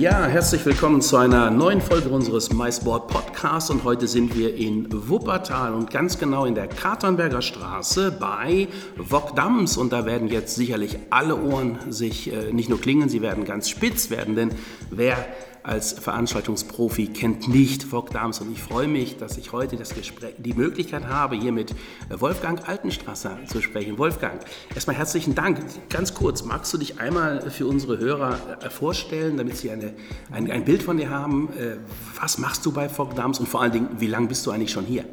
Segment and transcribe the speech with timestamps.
[0.00, 3.68] Ja, herzlich willkommen zu einer neuen Folge unseres MySport Podcasts.
[3.68, 9.76] Und heute sind wir in Wuppertal und ganz genau in der Katernberger Straße bei Wokdams
[9.76, 13.68] und da werden jetzt sicherlich alle Ohren sich äh, nicht nur klingen, sie werden ganz
[13.68, 14.52] spitz werden, denn
[14.90, 15.18] wer
[15.62, 20.34] als Veranstaltungsprofi kennt nicht Vogue Dams und ich freue mich, dass ich heute das Gespräch,
[20.38, 21.74] die Möglichkeit habe, hier mit
[22.08, 23.98] Wolfgang Altenstrasser zu sprechen.
[23.98, 24.40] Wolfgang,
[24.74, 25.60] erstmal herzlichen Dank.
[25.88, 29.92] Ganz kurz, magst du dich einmal für unsere Hörer äh, vorstellen, damit sie eine,
[30.30, 31.48] ein, ein Bild von dir haben?
[31.58, 31.76] Äh,
[32.20, 34.72] was machst du bei Vogue Dams und vor allen Dingen, wie lange bist du eigentlich
[34.72, 35.04] schon hier?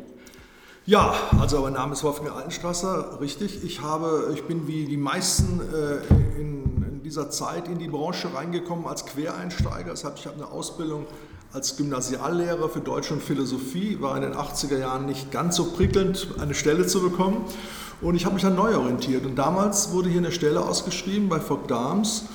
[0.85, 3.63] Ja, also mein Name ist Wolfgang Altenstrasser, richtig.
[3.65, 6.66] Ich, habe, ich bin wie die meisten äh, in
[7.07, 9.91] dieser Zeit in die Branche reingekommen als Quereinsteiger.
[9.91, 11.05] Das heißt, ich habe eine Ausbildung
[11.53, 16.27] als Gymnasiallehrer für Deutsch und Philosophie, war in den 80er Jahren nicht ganz so prickelnd,
[16.41, 17.45] eine Stelle zu bekommen.
[18.01, 19.25] Und ich habe mich dann neu orientiert.
[19.25, 22.25] Und damals wurde hier eine Stelle ausgeschrieben bei Fock Dams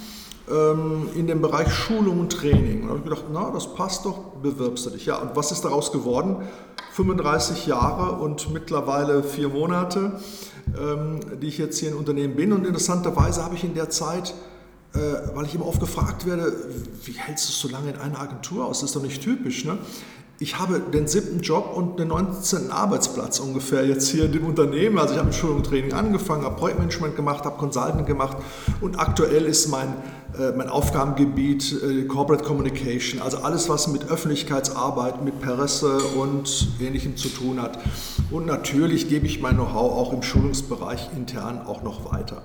[0.50, 2.84] ähm, in dem Bereich Schulung und Training.
[2.84, 5.04] Und da habe ich gedacht, na, das passt doch, bewirbst du dich.
[5.04, 6.48] Ja, und was ist daraus geworden?
[6.92, 10.18] 35 Jahre und mittlerweile vier Monate,
[10.80, 12.54] ähm, die ich jetzt hier im Unternehmen bin.
[12.54, 14.32] Und interessanterweise habe ich in der Zeit
[14.94, 16.52] äh, weil ich immer oft gefragt werde,
[17.04, 18.80] wie hältst du es so lange in einer Agentur aus?
[18.80, 19.64] Das ist doch nicht typisch.
[19.64, 19.78] Ne?
[20.38, 22.72] Ich habe den siebten Job und den 19.
[22.72, 24.98] Arbeitsplatz ungefähr jetzt hier in dem Unternehmen.
[24.98, 28.38] Also ich habe mit Schulung und Training angefangen, habe Projektmanagement gemacht, habe Consulting gemacht
[28.80, 29.94] und aktuell ist mein,
[30.36, 37.16] äh, mein Aufgabengebiet äh, Corporate Communication, also alles, was mit Öffentlichkeitsarbeit, mit Presse und Ähnlichem
[37.16, 37.78] zu tun hat.
[38.32, 42.42] Und natürlich gebe ich mein Know-how auch im Schulungsbereich intern auch noch weiter.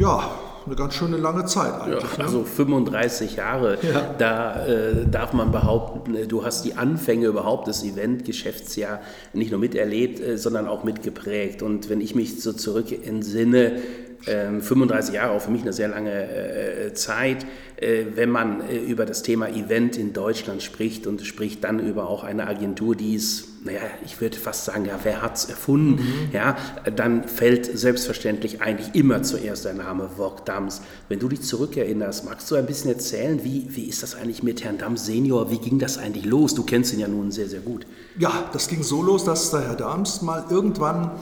[0.00, 0.30] Ja,
[0.64, 2.02] eine ganz schöne lange Zeit eigentlich.
[2.12, 2.24] Ja, ne?
[2.24, 4.14] also 35 Jahre, ja.
[4.16, 9.00] da äh, darf man behaupten, äh, du hast die Anfänge überhaupt des Eventgeschäfts ja
[9.34, 11.60] nicht nur miterlebt, äh, sondern auch mitgeprägt.
[11.62, 13.82] Und wenn ich mich so zurück entsinne,
[14.22, 18.76] 35 ähm, Jahre, auch für mich eine sehr lange äh, Zeit, äh, wenn man äh,
[18.76, 23.14] über das Thema Event in Deutschland spricht und spricht dann über auch eine Agentur, die
[23.14, 26.28] es, naja, ich würde fast sagen, ja, wer hat es erfunden, mhm.
[26.32, 26.56] ja,
[26.94, 30.82] dann fällt selbstverständlich eigentlich immer zuerst der Name Vogue Dams.
[31.08, 34.62] Wenn du dich zurückerinnerst, magst du ein bisschen erzählen, wie, wie ist das eigentlich mit
[34.62, 36.54] Herrn Dams Senior, wie ging das eigentlich los?
[36.54, 37.86] Du kennst ihn ja nun sehr, sehr gut.
[38.18, 41.12] Ja, das ging so los, dass der Herr Dams mal irgendwann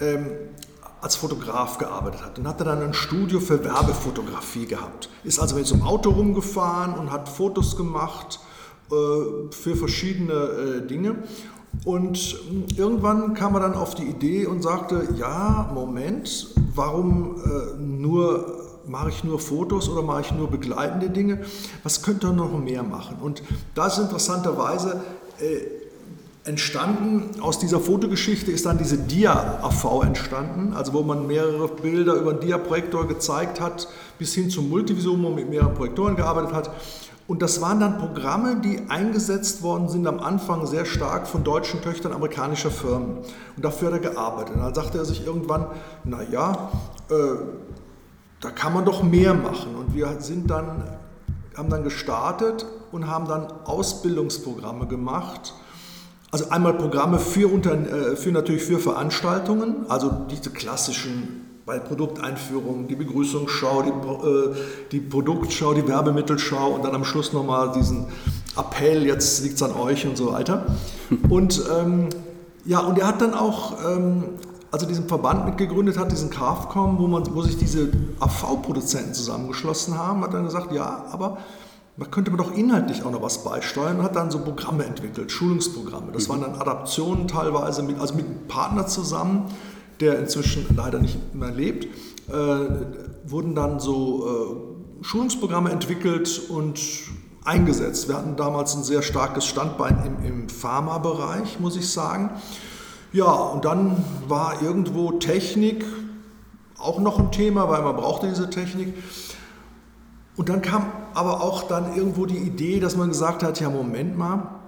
[0.00, 0.26] ähm,
[1.02, 5.10] als Fotograf gearbeitet hat und hatte dann ein Studio für Werbefotografie gehabt.
[5.24, 8.38] Ist also mit so einem Auto rumgefahren und hat Fotos gemacht
[8.90, 8.94] äh,
[9.50, 11.16] für verschiedene äh, Dinge.
[11.84, 12.36] Und
[12.68, 18.60] äh, irgendwann kam er dann auf die Idee und sagte, ja, Moment, warum äh, nur
[18.86, 21.44] mache ich nur Fotos oder mache ich nur begleitende Dinge?
[21.82, 23.16] Was könnte er noch mehr machen?
[23.20, 23.42] Und
[23.74, 25.02] da ist interessanterweise
[25.40, 25.81] äh,
[26.44, 32.30] Entstanden aus dieser Fotogeschichte ist dann diese Dia-AV entstanden, also wo man mehrere Bilder über
[32.30, 33.86] einen Dia-Projektor gezeigt hat,
[34.18, 36.70] bis hin zum Multivision, wo man mit mehreren Projektoren gearbeitet hat.
[37.28, 41.80] Und das waren dann Programme, die eingesetzt worden sind am Anfang sehr stark von deutschen
[41.80, 43.18] Töchtern amerikanischer Firmen.
[43.56, 44.56] Und dafür hat er gearbeitet.
[44.56, 45.66] Und dann sagte er sich irgendwann,
[46.02, 46.72] naja,
[47.08, 47.14] äh,
[48.40, 49.76] da kann man doch mehr machen.
[49.76, 50.82] Und wir sind dann,
[51.56, 55.54] haben dann gestartet und haben dann Ausbildungsprogramme gemacht
[56.32, 62.88] also einmal Programme für, unter, äh, für natürlich für Veranstaltungen, also diese klassischen bei Produkteinführungen,
[62.88, 64.56] die Begrüßungsschau, die, äh,
[64.90, 68.06] die Produktschau, die Werbemittelschau und dann am Schluss nochmal diesen
[68.56, 70.66] Appell, jetzt liegt es an euch und so weiter.
[71.28, 72.08] Und ähm,
[72.64, 74.24] ja, und er hat dann auch, ähm,
[74.72, 80.34] also diesen Verband mitgegründet hat, diesen CAFCOM, wo, wo sich diese AV-Produzenten zusammengeschlossen haben, hat
[80.34, 81.38] dann gesagt, ja, aber
[81.98, 85.30] da könnte man doch inhaltlich auch noch was beisteuern und hat dann so Programme entwickelt,
[85.30, 86.12] Schulungsprogramme.
[86.12, 89.46] Das waren dann Adaptionen teilweise, mit, also mit einem Partner zusammen,
[90.00, 91.84] der inzwischen leider nicht mehr lebt,
[92.28, 92.30] äh,
[93.24, 94.26] wurden dann so
[95.00, 96.80] äh, Schulungsprogramme entwickelt und
[97.44, 98.08] eingesetzt.
[98.08, 102.30] Wir hatten damals ein sehr starkes Standbein im, im Pharma-Bereich, muss ich sagen.
[103.12, 105.84] Ja, und dann war irgendwo Technik
[106.78, 108.94] auch noch ein Thema, weil man brauchte diese Technik.
[110.36, 114.16] Und dann kam aber auch dann irgendwo die Idee, dass man gesagt hat, ja Moment
[114.16, 114.60] mal,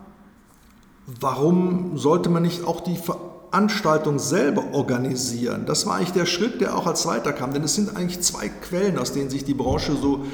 [1.06, 5.67] warum sollte man nicht auch die Veranstaltung selber organisieren?
[5.67, 8.49] Das war eigentlich der Schritt, der auch als zweiter kam, denn es sind eigentlich zwei
[8.49, 10.25] Quellen, aus denen sich die Branche so,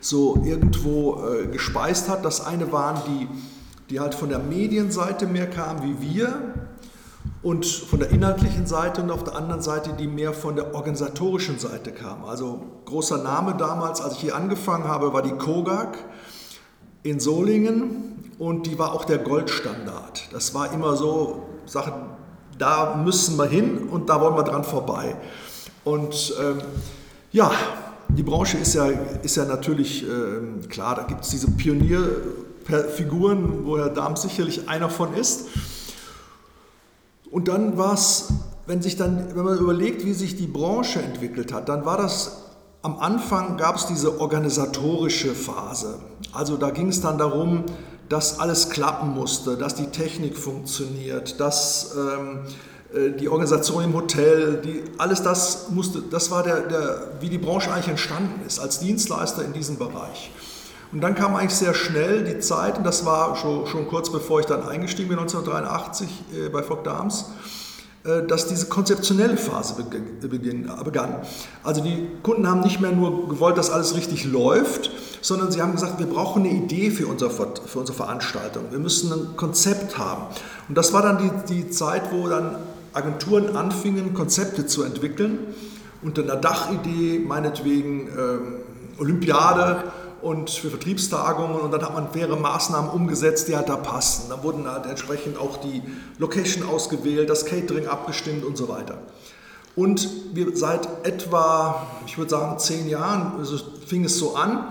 [0.00, 2.24] so irgendwo äh, gespeist hat.
[2.24, 3.28] Das eine waren die,
[3.90, 6.68] die halt von der Medienseite mehr kamen wie wir
[7.42, 11.58] und von der inhaltlichen Seite und auf der anderen Seite, die mehr von der organisatorischen
[11.58, 12.24] Seite kam.
[12.24, 15.98] Also großer Name damals, als ich hier angefangen habe, war die Kogak
[17.02, 20.28] in Solingen und die war auch der Goldstandard.
[20.32, 21.94] Das war immer so, Sachen,
[22.58, 25.16] da müssen wir hin und da wollen wir dran vorbei.
[25.84, 26.58] Und ähm,
[27.32, 27.50] ja,
[28.08, 28.86] die Branche ist ja,
[29.22, 34.90] ist ja natürlich äh, klar, da gibt es diese Pionierfiguren, wo Herr Dahm sicherlich einer
[34.90, 35.46] von ist.
[37.30, 38.28] Und dann war es,
[38.66, 42.40] wenn sich dann, wenn man überlegt, wie sich die Branche entwickelt hat, dann war das
[42.82, 45.98] am Anfang gab es diese organisatorische Phase.
[46.32, 47.64] Also da ging es dann darum,
[48.08, 52.40] dass alles klappen musste, dass die Technik funktioniert, dass ähm,
[52.94, 57.38] äh, die Organisation im Hotel, die, alles das musste, das war der, der, wie die
[57.38, 60.30] Branche eigentlich entstanden ist, als Dienstleister in diesem Bereich.
[60.92, 64.40] Und dann kam eigentlich sehr schnell die Zeit, und das war schon, schon kurz bevor
[64.40, 67.26] ich dann eingestiegen bin, 1983 äh, bei Fock Dams,
[68.02, 69.74] äh, dass diese konzeptionelle Phase
[70.82, 71.16] begann.
[71.62, 74.90] Also die Kunden haben nicht mehr nur gewollt, dass alles richtig läuft,
[75.20, 78.64] sondern sie haben gesagt, wir brauchen eine Idee für unsere, für unsere Veranstaltung.
[78.70, 80.24] Wir müssen ein Konzept haben.
[80.68, 82.56] Und das war dann die, die Zeit, wo dann
[82.94, 85.38] Agenturen anfingen, Konzepte zu entwickeln,
[86.02, 88.54] unter einer Dachidee, meinetwegen ähm,
[88.98, 89.84] Olympiade
[90.22, 94.30] und für Vertriebstagungen und dann hat man faire Maßnahmen umgesetzt, die halt da passten.
[94.30, 95.82] Dann wurden halt entsprechend auch die
[96.18, 98.98] Location ausgewählt, das Catering abgestimmt und so weiter.
[99.76, 104.68] Und wir seit etwa, ich würde sagen, zehn Jahren, also fing es so an,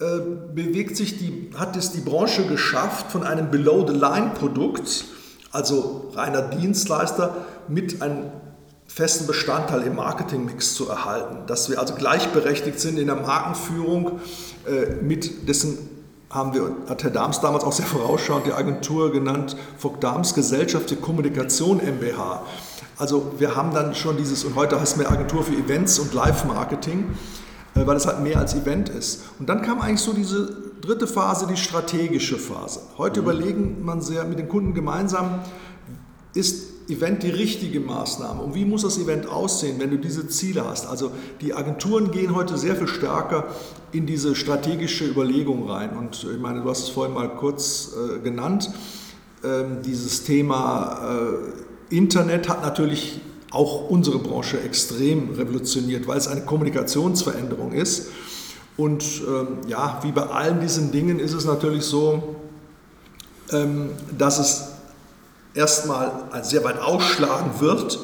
[0.00, 0.18] äh,
[0.54, 5.04] bewegt sich die, hat es die Branche geschafft, von einem Below-the-Line-Produkt,
[5.52, 7.36] also reiner Dienstleister,
[7.68, 8.32] mit einem
[8.92, 11.46] festen Bestandteil im Marketingmix zu erhalten.
[11.46, 14.20] Dass wir also gleichberechtigt sind in der Markenführung,
[14.66, 15.78] äh, mit dessen
[16.28, 20.88] haben wir, hat Herr Dahms damals auch sehr vorausschauend die Agentur genannt, Vogt Dahms Gesellschaft
[20.88, 22.44] für Kommunikation MBH.
[22.98, 26.12] Also wir haben dann schon dieses, und heute heißt es mehr Agentur für Events und
[26.12, 27.16] Live-Marketing,
[27.76, 29.22] äh, weil es halt mehr als Event ist.
[29.38, 32.80] Und dann kam eigentlich so diese dritte Phase, die strategische Phase.
[32.98, 33.28] Heute mhm.
[33.28, 35.40] überlegen man sehr mit den Kunden gemeinsam,
[36.34, 38.42] ist Event die richtige Maßnahme?
[38.42, 40.86] Und wie muss das Event aussehen, wenn du diese Ziele hast?
[40.86, 43.48] Also die Agenturen gehen heute sehr viel stärker
[43.92, 45.96] in diese strategische Überlegung rein.
[45.96, 48.70] Und ich meine, du hast es vorhin mal kurz äh, genannt.
[49.42, 51.30] Ähm, dieses Thema
[51.90, 53.20] äh, Internet hat natürlich
[53.50, 58.08] auch unsere Branche extrem revolutioniert, weil es eine Kommunikationsveränderung ist.
[58.76, 62.36] Und ähm, ja, wie bei allen diesen Dingen ist es natürlich so,
[63.52, 64.69] ähm, dass es
[65.54, 66.12] erstmal
[66.42, 67.98] sehr weit ausschlagen wird,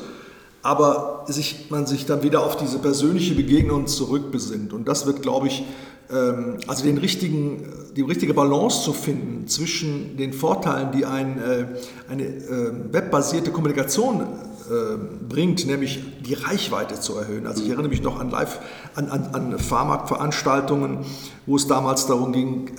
[0.62, 4.72] aber sich, man sich dann wieder auf diese persönliche Begegnung zurückbesinnt.
[4.72, 5.64] Und das wird, glaube ich,
[6.10, 7.64] ähm, also den richtigen,
[7.96, 11.66] die richtige Balance zu finden zwischen den Vorteilen, die ein, äh,
[12.08, 14.96] eine äh, webbasierte Kommunikation äh,
[15.28, 17.46] bringt, nämlich die Reichweite zu erhöhen.
[17.46, 18.60] Also ich erinnere mich noch an Live,
[18.96, 20.98] an, an, an Fahrmarktveranstaltungen,
[21.46, 22.72] wo es damals darum ging,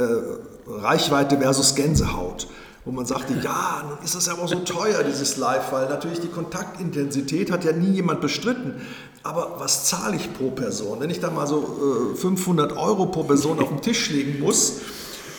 [0.68, 2.48] Reichweite versus Gänsehaut
[2.88, 6.22] wo man sagte, ja, nun ist das ja aber so teuer, dieses Live, weil natürlich
[6.22, 8.76] die Kontaktintensität hat ja nie jemand bestritten.
[9.24, 11.02] Aber was zahle ich pro Person?
[11.02, 14.80] Wenn ich da mal so äh, 500 Euro pro Person auf den Tisch legen muss,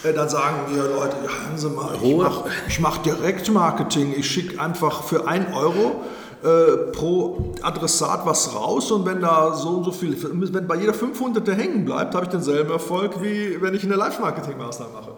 [0.05, 4.61] äh, dann sagen mir Leute, ja, hören Sie mal, ich mache mach Direktmarketing, ich schicke
[4.61, 6.03] einfach für 1 Euro
[6.43, 10.93] äh, pro Adressat was raus und wenn da so und so viel, wenn bei jeder
[10.93, 15.13] 500 hängen bleibt, habe ich denselben Erfolg, wie wenn ich eine Live-Marketing-Maßnahme mache.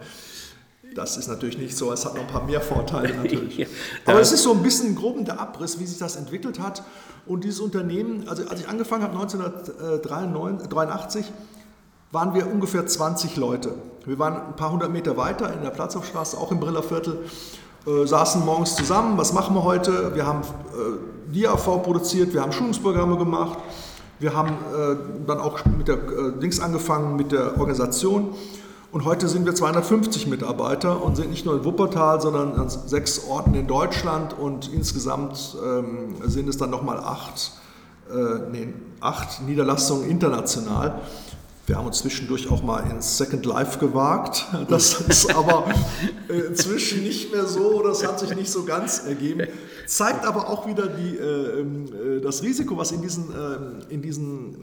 [0.93, 3.57] Das ist natürlich nicht so, es hat noch ein paar mehr Vorteile natürlich.
[3.57, 3.67] ja.
[4.05, 6.83] Aber es ist so ein bisschen grob der Abriss, wie sich das entwickelt hat.
[7.25, 11.31] Und dieses Unternehmen, also als ich angefangen habe 1983,
[12.11, 13.73] waren wir ungefähr 20 Leute.
[14.05, 17.19] Wir waren ein paar hundert Meter weiter in der Platzhofstraße, auch im Brillerviertel,
[17.87, 20.13] äh, saßen morgens zusammen, was machen wir heute?
[20.13, 23.59] Wir haben äh, DAV produziert, wir haben Schulungsprogramme gemacht,
[24.19, 24.95] wir haben äh,
[25.25, 28.35] dann auch mit der äh, Dings angefangen mit der Organisation
[28.91, 33.23] und heute sind wir 250 Mitarbeiter und sind nicht nur in Wuppertal, sondern an sechs
[33.25, 37.53] Orten in Deutschland und insgesamt ähm, sind es dann nochmal acht,
[38.09, 41.01] äh, nee, acht Niederlassungen international.
[41.67, 44.45] Wir haben uns zwischendurch auch mal ins Second Life gewagt.
[44.67, 45.65] Das ist aber
[46.27, 49.47] äh, inzwischen nicht mehr so, das hat sich nicht so ganz ergeben.
[49.87, 54.01] Zeigt aber auch wieder die, äh, ähm, äh das Risiko, was in diesen, äh, in
[54.01, 54.55] diesen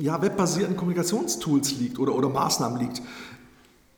[0.00, 3.02] ja, webbasierten Kommunikationstools liegt oder, oder Maßnahmen liegt.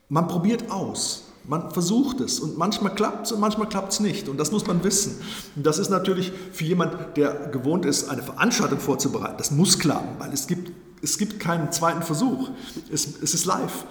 [0.09, 1.25] Man probiert aus.
[1.49, 4.29] Man versucht es und manchmal klappt es und manchmal klappt es nicht.
[4.29, 5.21] Und das muss man wissen.
[5.55, 10.19] Und das ist natürlich für jemanden, der gewohnt ist, eine Veranstaltung vorzubereiten, das muss klappen,
[10.19, 10.73] weil es gibt,
[11.03, 12.51] es gibt keinen zweiten Versuch.
[12.93, 13.87] Es, es ist live.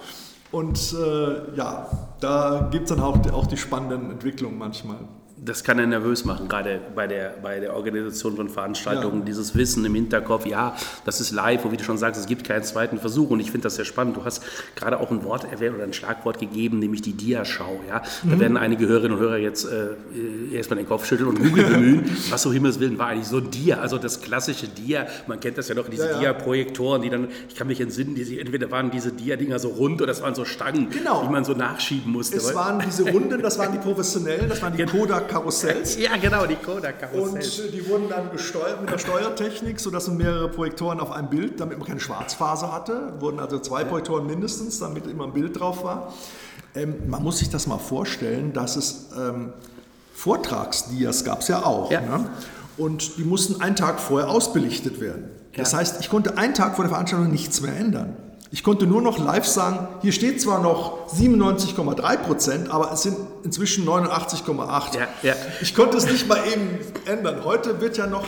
[0.52, 1.88] Und äh, ja,
[2.20, 4.98] da gibt es dann auch, auch die spannenden Entwicklungen manchmal.
[5.38, 9.20] Das kann einen nervös machen, gerade bei der, bei der Organisation von Veranstaltungen.
[9.20, 9.24] Ja.
[9.26, 10.74] Dieses Wissen im Hinterkopf, ja,
[11.04, 13.30] das ist live, und wie du schon sagst, es gibt keinen zweiten Versuch.
[13.30, 14.16] Und ich finde das sehr spannend.
[14.16, 14.42] Du hast
[14.74, 17.80] gerade auch ein Wort erwähnt oder ein Schlagwort gegeben, nämlich die Diaschau.
[17.86, 18.02] Ja?
[18.24, 18.40] Da mhm.
[18.40, 22.10] werden einige Hörerinnen und Hörer jetzt äh, erstmal den Kopf schütteln und Google bemühen.
[22.30, 25.06] Was so Himmels Willen war eigentlich so ein Dia, also das klassische Dia.
[25.26, 26.32] Man kennt das ja noch, diese ja, ja.
[26.32, 30.06] Dia-Projektoren, die dann, ich kann mich entsinnen, die, entweder waren diese Dia-Dinger so rund oder
[30.06, 31.22] das waren so Stangen, genau.
[31.22, 32.38] die man so nachschieben musste.
[32.38, 34.82] Es waren diese Runden, das waren die professionellen, das waren die
[35.26, 35.96] Kodak-Karussells.
[35.98, 37.60] Ja, genau, die Kodak-Karussells.
[37.60, 41.60] Und die wurden dann gesteuert mit der Steuertechnik, sodass man mehrere Projektoren auf einem Bild,
[41.60, 45.84] damit man keine Schwarzphase hatte, wurden also zwei Projektoren mindestens, damit immer ein Bild drauf
[45.84, 46.12] war.
[46.74, 49.52] Ähm, man muss sich das mal vorstellen, dass es ähm,
[50.14, 51.90] Vortragsdias gab es ja auch.
[51.90, 52.00] Ja.
[52.00, 52.30] Ne?
[52.76, 55.30] Und die mussten einen Tag vorher ausbelichtet werden.
[55.56, 58.16] Das heißt, ich konnte einen Tag vor der Veranstaltung nichts mehr ändern.
[58.52, 63.16] Ich konnte nur noch live sagen, hier steht zwar noch 97,3 Prozent, aber es sind
[63.42, 64.96] inzwischen 89,8.
[64.96, 65.34] Ja, ja.
[65.60, 67.44] Ich konnte es nicht mal eben ändern.
[67.44, 68.24] Heute wird ja noch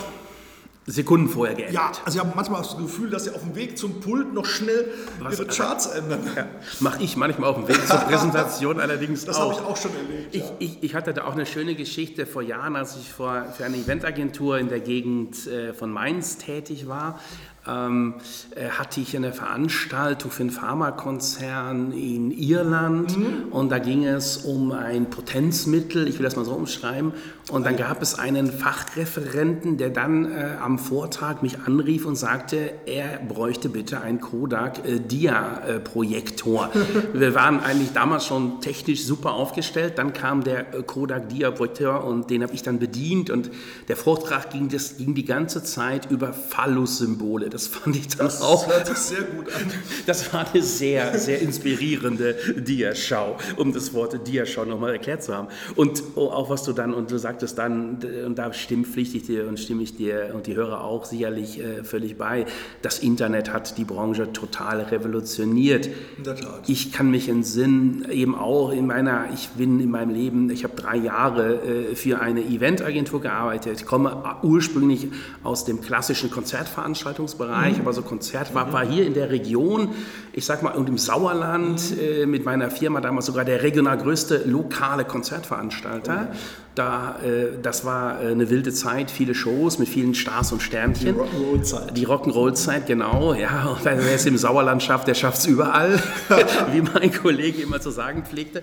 [0.86, 1.74] Sekunden vorher geändert.
[1.74, 4.46] Ja, also ich habe manchmal das Gefühl, dass sie auf dem Weg zum Pult noch
[4.46, 6.20] schnell Was, ihre Charts ändern.
[6.34, 6.46] Ja,
[6.80, 9.50] Mache ich manchmal auf dem Weg zur Präsentation allerdings das auch.
[9.50, 10.34] Das habe ich auch schon erlebt.
[10.34, 10.50] Ich, ja.
[10.58, 13.76] ich, ich, hatte da auch eine schöne Geschichte vor Jahren, als ich vor, für eine
[13.76, 17.20] Eventagentur in der Gegend äh, von Mainz tätig war
[17.68, 18.14] ähm,
[18.54, 23.52] äh, hatte ich eine Veranstaltung für einen Pharmakonzern in Irland mhm.
[23.52, 27.12] und da ging es um ein Potenzmittel, ich will das mal so umschreiben,
[27.50, 32.72] und dann gab es einen Fachreferenten, der dann äh, am Vortag mich anrief und sagte,
[32.84, 36.70] er bräuchte bitte einen Kodak äh, Dia-Projektor.
[37.14, 42.28] Wir waren eigentlich damals schon technisch super aufgestellt, dann kam der äh, Kodak Dia-Projektor und
[42.28, 43.50] den habe ich dann bedient und
[43.88, 47.48] der Vortrag ging, das, ging die ganze Zeit über Phallus-Symbole.
[47.58, 48.68] Das fand ich dann das auch.
[48.68, 49.72] Das hört sich sehr gut an.
[50.06, 55.48] Das war eine sehr, sehr inspirierende Diaschau, um das Wort Diaschau nochmal erklärt zu haben.
[55.74, 59.48] Und oh, auch was du dann, und du sagtest dann, und da stimmpflichte ich dir
[59.48, 62.46] und stimme ich dir und die Hörer auch sicherlich äh, völlig bei,
[62.82, 65.88] das Internet hat die Branche total revolutioniert.
[66.16, 66.68] In der Tat.
[66.68, 70.76] Ich kann mich entsinnen, eben auch in meiner, ich bin in meinem Leben, ich habe
[70.76, 73.80] drei Jahre äh, für eine Eventagentur gearbeitet.
[73.80, 75.08] Ich komme ursprünglich
[75.42, 77.82] aus dem klassischen Konzertveranstaltungsbereich Bereich, mhm.
[77.82, 79.90] aber so Konzert war, war hier in der Region,
[80.32, 81.98] ich sag mal, und im Sauerland mhm.
[82.00, 86.28] äh, mit meiner Firma damals sogar der regional größte lokale Konzertveranstalter.
[86.74, 91.16] Da, äh, das war äh, eine wilde Zeit, viele Shows mit vielen Stars und Sternchen.
[91.16, 91.96] Die Rock'n'Roll-Zeit.
[91.96, 93.34] Die Rock'n'Roll-Zeit, genau.
[93.34, 96.00] Ja, und wer es im Sauerland schafft, der schafft es überall,
[96.72, 98.62] wie mein Kollege immer zu sagen pflegte.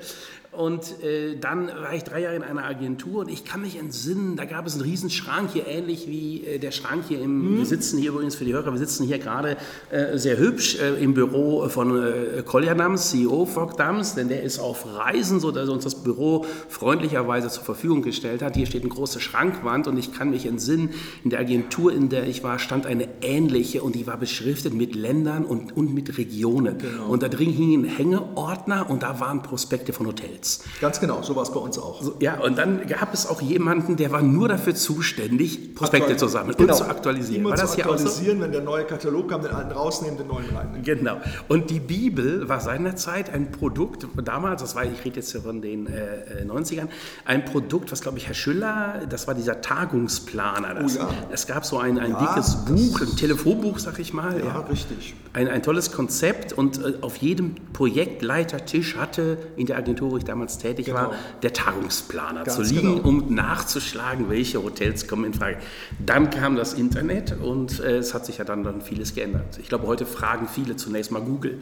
[0.57, 4.35] Und äh, dann war ich drei Jahre in einer Agentur und ich kann mich entsinnen,
[4.35, 7.57] da gab es einen riesen Schrank hier, ähnlich wie äh, der Schrank hier im, mhm.
[7.57, 9.57] wir sitzen hier übrigens für die Hörer, wir sitzen hier gerade
[9.91, 14.43] äh, sehr hübsch äh, im Büro von äh, Kolja Dams, CEO Fogg Dams, denn der
[14.43, 18.55] ist auf Reisen, so dass er uns das Büro freundlicherweise zur Verfügung gestellt hat.
[18.55, 20.91] Hier steht eine große Schrankwand und ich kann mich entsinnen,
[21.23, 24.95] in der Agentur, in der ich war, stand eine ähnliche und die war beschriftet mit
[24.95, 26.77] Ländern und, und mit Regionen.
[26.77, 27.07] Genau.
[27.07, 30.44] Und da drin hingen Hängeordner und da waren Prospekte von Hotels.
[30.45, 30.59] Netz.
[30.79, 32.01] Ganz genau, so war es bei uns auch.
[32.01, 36.19] So, ja, und dann gab es auch jemanden, der war nur dafür zuständig, Prospekte Aktual
[36.19, 36.73] zu sammeln genau.
[36.73, 37.41] und zu aktualisieren.
[37.41, 38.43] Immer war das zu aktualisieren, so?
[38.43, 40.81] wenn der neue Katalog kam, den alten rausnehmen, den neuen rein.
[40.83, 41.17] Genau.
[41.47, 45.87] Und die Bibel war seinerzeit ein Produkt, damals, das war, ich rede jetzt von den
[45.87, 46.87] äh, 90ern, äh,
[47.25, 50.75] ein Produkt, was glaube ich Herr Schüller, das war dieser Tagungsplaner.
[50.75, 51.09] Das, oh ja.
[51.31, 54.39] Es gab so ein, ein ja, dickes Buch, ein Telefonbuch, sag ich mal.
[54.39, 54.59] Ja, ja.
[54.59, 55.15] richtig.
[55.35, 60.23] Ein, ein tolles Konzept und äh, auf jedem Projektleitertisch hatte in der Agentur, wo ich
[60.23, 60.97] da damals tätig genau.
[60.97, 61.13] war,
[61.43, 63.07] der Tagungsplaner Ganz zu liegen, genau.
[63.07, 65.57] um nachzuschlagen, welche Hotels kommen in Frage.
[66.05, 69.57] Dann kam das Internet und äh, es hat sich ja dann, dann vieles geändert.
[69.61, 71.59] Ich glaube, heute fragen viele zunächst mal Google,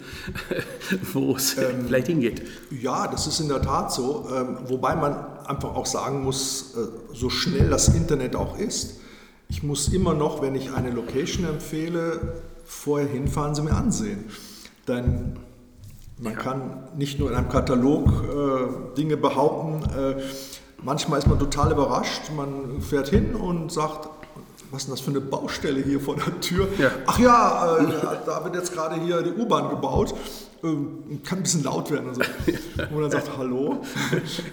[1.14, 2.42] wo es ähm, vielleicht hingeht.
[2.72, 4.28] Ja, das ist in der Tat so.
[4.34, 5.16] Ähm, wobei man
[5.46, 9.02] einfach auch sagen muss, äh, so schnell das Internet auch ist,
[9.50, 14.26] ich muss immer noch, wenn ich eine Location empfehle, vorher hinfahren, sie mir ansehen.
[14.88, 15.40] Denn
[16.20, 16.40] man ja.
[16.40, 19.84] kann nicht nur in einem Katalog äh, Dinge behaupten.
[19.98, 20.22] Äh,
[20.82, 22.32] manchmal ist man total überrascht.
[22.36, 24.10] Man fährt hin und sagt,
[24.72, 26.68] was ist denn das für eine Baustelle hier vor der Tür?
[26.78, 26.92] Ja.
[27.06, 27.86] Ach ja, äh,
[28.26, 30.14] da wird jetzt gerade hier die U-Bahn gebaut.
[30.64, 32.22] Ähm, kann ein bisschen laut werden und so.
[32.90, 33.82] Wo man dann sagt, hallo.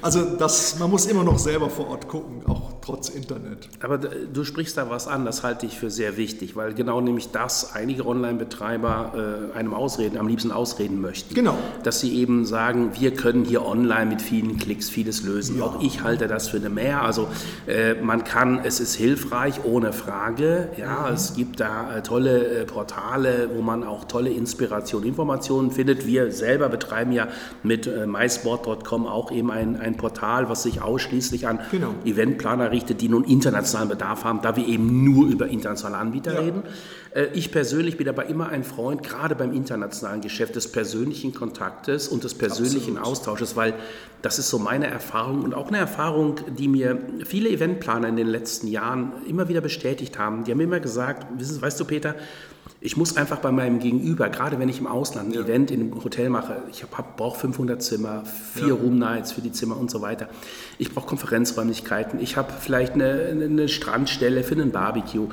[0.02, 3.68] Also das, man muss immer noch selber vor Ort gucken, auch trotz Internet.
[3.80, 7.30] Aber du sprichst da was an, das halte ich für sehr wichtig, weil genau nämlich
[7.30, 11.32] das einige Online-Betreiber äh, einem ausreden, am liebsten ausreden möchten.
[11.32, 11.56] Genau.
[11.84, 15.58] Dass sie eben sagen, wir können hier online mit vielen Klicks vieles lösen.
[15.58, 15.64] Ja.
[15.64, 17.02] Auch ich halte das für eine Mehr.
[17.02, 17.28] Also
[17.68, 20.70] äh, man kann, es ist hilfreich, ohne Frage.
[20.76, 21.14] Ja, mhm.
[21.14, 26.06] es gibt da äh, tolle äh, Portale, wo man auch tolle Inspiration, Informationen findet anbietet.
[26.06, 27.28] Wir selber betreiben ja
[27.62, 31.94] mit äh, mysport.com auch eben ein, ein Portal, was sich ausschließlich an genau.
[32.04, 36.40] Eventplaner richtet, die nun internationalen Bedarf haben, da wir eben nur über internationale Anbieter ja.
[36.40, 36.62] reden.
[37.14, 42.08] Äh, ich persönlich bin aber immer ein Freund, gerade beim internationalen Geschäft, des persönlichen Kontaktes
[42.08, 43.18] und des persönlichen Absolut.
[43.18, 43.74] Austausches, weil
[44.22, 48.26] das ist so meine Erfahrung und auch eine Erfahrung, die mir viele Eventplaner in den
[48.26, 50.44] letzten Jahren immer wieder bestätigt haben.
[50.44, 52.14] Die haben immer gesagt, weißt du Peter,
[52.80, 55.42] ich muss einfach bei meinem Gegenüber, gerade wenn ich im Ausland ein ja.
[55.42, 56.84] Event in einem Hotel mache, ich
[57.16, 58.24] brauche 500 Zimmer,
[58.54, 58.74] vier ja.
[58.74, 60.28] Room Nights für die Zimmer und so weiter.
[60.78, 65.28] Ich brauche Konferenzräumlichkeiten, ich habe vielleicht eine, eine Strandstelle für einen Barbecue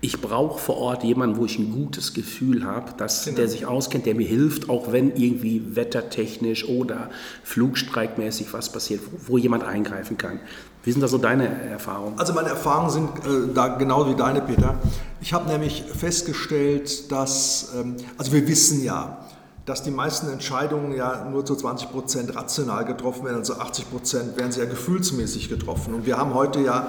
[0.00, 3.38] ich brauche vor Ort jemanden, wo ich ein gutes Gefühl habe, dass genau.
[3.38, 7.10] der sich auskennt, der mir hilft, auch wenn irgendwie wettertechnisch oder
[7.42, 10.38] flugstreikmäßig was passiert, wo, wo jemand eingreifen kann.
[10.84, 12.16] Wie sind da so deine Erfahrungen?
[12.18, 14.76] Also meine Erfahrungen sind äh, da genau wie deine, Peter.
[15.20, 19.18] Ich habe nämlich festgestellt, dass, ähm, also wir wissen ja,
[19.64, 24.36] dass die meisten Entscheidungen ja nur zu 20 Prozent rational getroffen werden, also 80 Prozent
[24.36, 25.94] werden sie ja gefühlsmäßig getroffen.
[25.94, 26.88] Und wir haben heute ja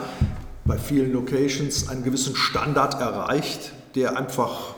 [0.64, 4.76] bei vielen Locations einen gewissen Standard erreicht, der einfach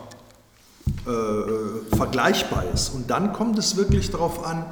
[1.06, 2.88] äh, vergleichbar ist.
[2.88, 4.64] Und dann kommt es wirklich darauf an,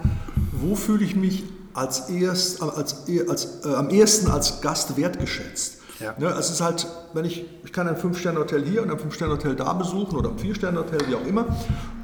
[0.52, 1.44] wo fühle ich mich
[1.75, 5.79] als erst, als, als, äh, am ehesten als Gast wertgeschätzt.
[6.00, 6.14] Ja.
[6.19, 9.73] Ne, es ist halt, wenn ich, ich kann ein Fünf-Sterne-Hotel hier und ein Fünf-Sterne-Hotel da
[9.75, 11.45] besuchen oder ein Vier-Sterne-Hotel, wie auch immer.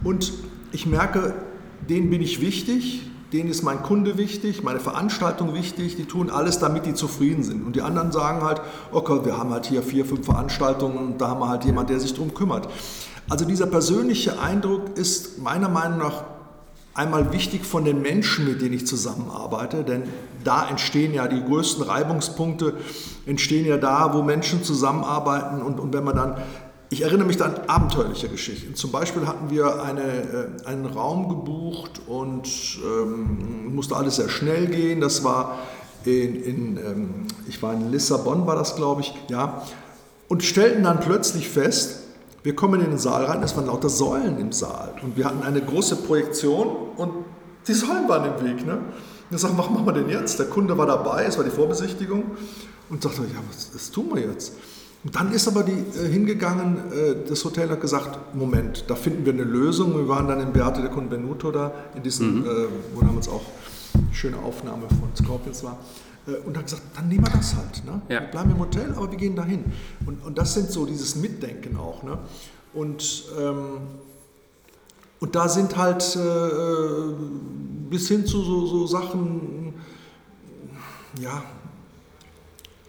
[0.04, 0.32] Und
[0.72, 1.34] ich merke,
[1.88, 6.58] denen bin ich wichtig, denen ist mein Kunde wichtig, meine Veranstaltung wichtig, die tun alles,
[6.58, 7.66] damit die zufrieden sind.
[7.66, 8.60] Und die anderen sagen halt,
[8.92, 11.98] okay, wir haben halt hier vier, fünf Veranstaltungen und da haben wir halt jemand, der
[11.98, 12.68] sich darum kümmert.
[13.28, 16.35] Also dieser persönliche Eindruck ist meiner Meinung nach
[16.96, 20.04] einmal wichtig von den Menschen, mit denen ich zusammenarbeite, denn
[20.42, 22.74] da entstehen ja die größten Reibungspunkte,
[23.26, 26.36] entstehen ja da, wo Menschen zusammenarbeiten und, und wenn man dann
[26.88, 28.76] ich erinnere mich an abenteuerliche Geschichten.
[28.76, 32.48] Zum Beispiel hatten wir eine, äh, einen Raum gebucht und
[32.84, 35.00] ähm, musste alles sehr schnell gehen.
[35.00, 35.58] Das war
[36.04, 39.64] in, in ähm, ich war in Lissabon, war das glaube ich, ja.
[40.28, 42.05] Und stellten dann plötzlich fest,
[42.46, 44.94] wir kommen in den Saal rein, es waren lauter Säulen im Saal.
[45.02, 47.10] Und wir hatten eine große Projektion und
[47.66, 48.64] die Säulen waren im Weg.
[48.64, 48.78] Ne?
[49.32, 50.38] Ich sage, was machen wir denn jetzt?
[50.38, 52.22] Der Kunde war dabei, es war die Vorbesichtigung
[52.88, 54.52] und sagte, ja, was, was tun wir jetzt?
[55.02, 59.26] Und dann ist aber die äh, hingegangen, äh, das Hotel hat gesagt, Moment, da finden
[59.26, 59.96] wir eine Lösung.
[59.96, 62.44] Wir waren dann in Beate de Convenuto da, in diesem, mhm.
[62.44, 62.48] äh,
[62.94, 63.42] wo damals auch
[63.94, 65.78] eine schöne Aufnahme von Scorpions war.
[66.26, 67.84] Äh, und hat gesagt, dann nehmen wir das halt.
[67.84, 68.00] Ne?
[68.08, 68.20] Ja.
[68.20, 69.64] Wir bleiben im Hotel, aber wir gehen dahin.
[70.06, 72.02] Und, und das sind so dieses Mitdenken auch.
[72.02, 72.18] Ne?
[72.74, 73.78] Und, ähm,
[75.20, 77.14] und da sind halt äh,
[77.88, 79.74] bis hin zu so, so Sachen,
[81.20, 81.42] ja,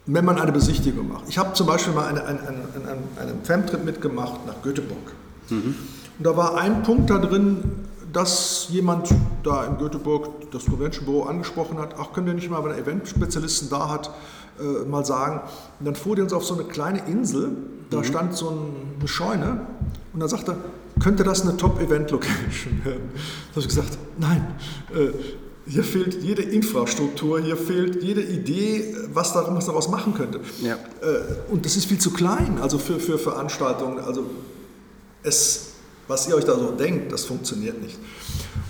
[0.06, 1.26] wenn man eine Besichtigung macht.
[1.28, 5.14] Ich habe zum Beispiel mal eine, eine, eine, einen Femtrip mitgemacht nach Göteborg.
[5.50, 5.76] Mhm.
[6.18, 9.10] Und da war ein Punkt da drin, dass jemand
[9.44, 12.78] da in Göteborg das Convention Büro angesprochen hat, ach, könnt ihr nicht mal, wenn er
[12.78, 14.12] Eventspezialisten da hat,
[14.60, 15.42] äh, mal sagen.
[15.80, 17.52] Und dann fuhr die uns auf so eine kleine Insel,
[17.90, 18.04] da mhm.
[18.04, 19.68] stand so eine Scheune
[20.14, 20.58] und dann sagte er,
[21.02, 23.10] könnte das eine Top-Event-Location werden?
[23.14, 24.46] Da habe ich gesagt, nein,
[24.94, 25.12] äh,
[25.70, 30.40] hier fehlt jede Infrastruktur, hier fehlt jede Idee, was, darum, was daraus machen könnte.
[30.62, 30.76] Ja.
[30.76, 34.00] Äh, und das ist viel zu klein, also für, für Veranstaltungen.
[34.00, 34.24] Also
[35.24, 35.74] es,
[36.08, 37.98] was ihr euch da so denkt, das funktioniert nicht.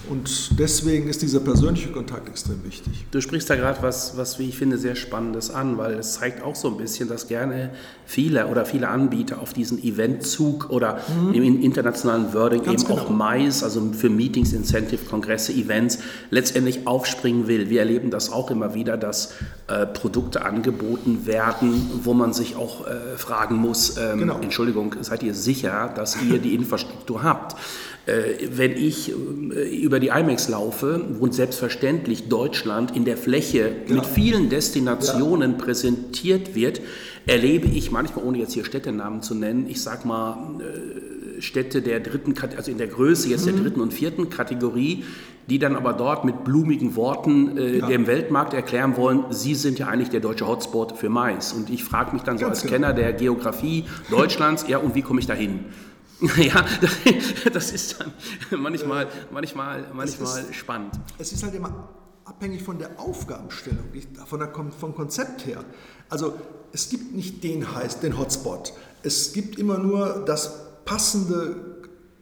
[0.10, 3.06] Und deswegen ist dieser persönliche Kontakt extrem wichtig.
[3.12, 6.44] Du sprichst da gerade was, was, wie ich finde, sehr Spannendes an, weil es zeigt
[6.44, 7.72] auch so ein bisschen, dass gerne
[8.06, 11.34] viele oder viele Anbieter auf diesen Eventzug oder mhm.
[11.34, 13.02] im internationalen Wording Ganz eben genau.
[13.02, 17.70] auch Mais, also für Meetings, Incentive, Kongresse, Events, letztendlich aufspringen will.
[17.70, 19.34] Wir erleben das auch immer wieder, dass
[19.68, 24.40] äh, Produkte angeboten werden, wo man sich auch äh, fragen muss, ähm, genau.
[24.40, 27.58] Entschuldigung, seid ihr sicher, dass ihr die Infrastruktur habt?
[28.08, 29.14] Äh, wenn ich äh,
[29.98, 34.02] über die IMAX laufe und selbstverständlich Deutschland in der Fläche genau.
[34.02, 35.58] mit vielen Destinationen ja.
[35.58, 36.82] präsentiert wird,
[37.26, 42.00] erlebe ich manchmal, ohne jetzt hier Städtenamen zu nennen, ich sag mal äh, Städte der
[42.00, 43.54] dritten, also in der Größe jetzt mhm.
[43.54, 45.04] der dritten und vierten Kategorie,
[45.50, 47.88] die dann aber dort mit blumigen Worten äh, ja.
[47.88, 51.54] dem Weltmarkt erklären wollen, sie sind ja eigentlich der deutsche Hotspot für Mais.
[51.54, 52.74] Und ich frage mich dann so Ganz als genau.
[52.74, 55.62] Kenner der Geografie Deutschlands, ja, und wie komme ich da hin?
[56.38, 56.66] Ja,
[57.54, 58.14] das ist dann
[58.62, 60.94] manchmal, manchmal, manchmal es ist, spannend.
[61.18, 61.90] Es ist halt immer
[62.26, 63.86] abhängig von der Aufgabenstellung,
[64.26, 65.64] von der, vom Konzept her.
[66.10, 66.34] Also
[66.72, 68.74] es gibt nicht den heißt, den Hotspot.
[69.04, 71.56] Es gibt immer nur das passende,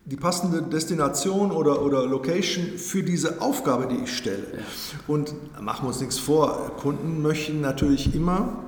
[0.06, 4.44] die passende Destination oder, oder Location für diese Aufgabe, die ich stelle.
[4.54, 4.60] Ja.
[5.08, 8.64] Und machen wir uns nichts vor, Kunden möchten natürlich immer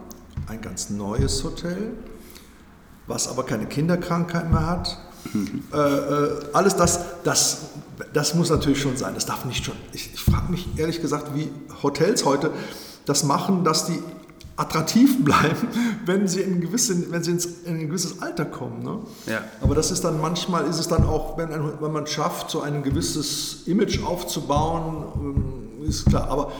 [0.48, 1.94] ein ganz neues Hotel,
[3.06, 4.98] was aber keine Kinderkrankheit mehr hat,
[5.74, 7.58] äh, äh, alles das, das
[8.14, 9.14] das muss natürlich schon sein.
[9.16, 9.76] Das darf nicht schon.
[9.94, 11.50] Ich, ich frage mich ehrlich gesagt, wie
[11.82, 12.52] Hotels heute
[13.06, 14.00] das machen, dass die
[14.56, 15.68] attraktiv bleiben,
[16.06, 18.84] wenn sie, in, gewisse, wenn sie ins, in ein gewisses Alter kommen.
[18.84, 19.00] Ne?
[19.28, 19.44] Ja.
[19.62, 22.62] Aber das ist dann manchmal, ist es dann auch, wenn, ein, wenn man schafft, so
[22.62, 26.28] ein gewisses Image aufzubauen, ähm, ist klar.
[26.30, 26.52] Aber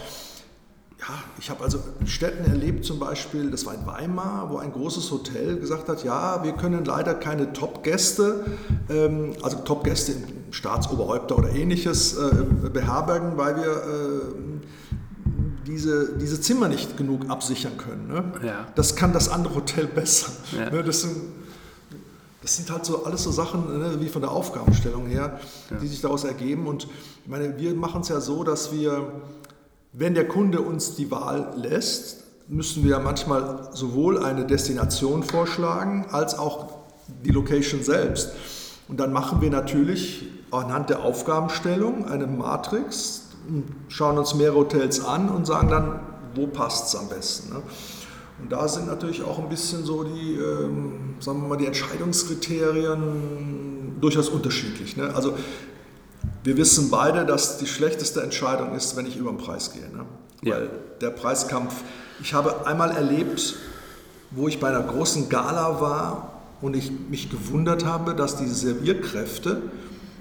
[1.00, 5.12] ja, ich habe also Städten erlebt, zum Beispiel, das war in Weimar, wo ein großes
[5.12, 8.46] Hotel gesagt hat, ja, wir können leider keine Top-Gäste,
[8.90, 10.16] ähm, also Top-Gäste,
[10.50, 14.48] Staatsoberhäupter oder ähnliches äh, beherbergen, weil wir äh,
[15.68, 18.08] diese, diese Zimmer nicht genug absichern können.
[18.08, 18.24] Ne?
[18.44, 18.68] Ja.
[18.76, 20.32] Das kann das andere Hotel besser.
[20.58, 20.70] Ja.
[20.70, 20.84] Ne?
[20.84, 21.16] Das, sind,
[22.42, 25.78] das sind halt so alles so Sachen, ne, wie von der Aufgabenstellung her, ja.
[25.78, 26.66] die sich daraus ergeben.
[26.66, 29.12] Und ich meine, wir machen es ja so, dass wir,
[29.94, 36.38] wenn der Kunde uns die Wahl lässt, müssen wir manchmal sowohl eine Destination vorschlagen, als
[36.38, 36.70] auch
[37.24, 38.32] die Location selbst.
[38.88, 43.24] Und dann machen wir natürlich anhand der Aufgabenstellung eine Matrix,
[43.90, 46.00] schauen uns mehrere Hotels an und sagen dann,
[46.36, 47.54] wo passt es am besten.
[47.54, 47.62] Ne?
[48.42, 53.98] Und da sind natürlich auch ein bisschen so die, ähm, sagen wir mal, die Entscheidungskriterien
[54.00, 54.96] durchaus unterschiedlich.
[54.96, 55.12] Ne?
[55.14, 55.34] Also
[56.44, 59.90] wir wissen beide, dass die schlechteste Entscheidung ist, wenn ich über den Preis gehe.
[59.90, 60.06] Ne?
[60.44, 60.56] Ja.
[60.56, 60.70] Weil
[61.02, 61.74] der Preiskampf,
[62.22, 63.56] ich habe einmal erlebt,
[64.32, 69.62] wo ich bei einer großen Gala war und ich mich gewundert habe, dass die Servierkräfte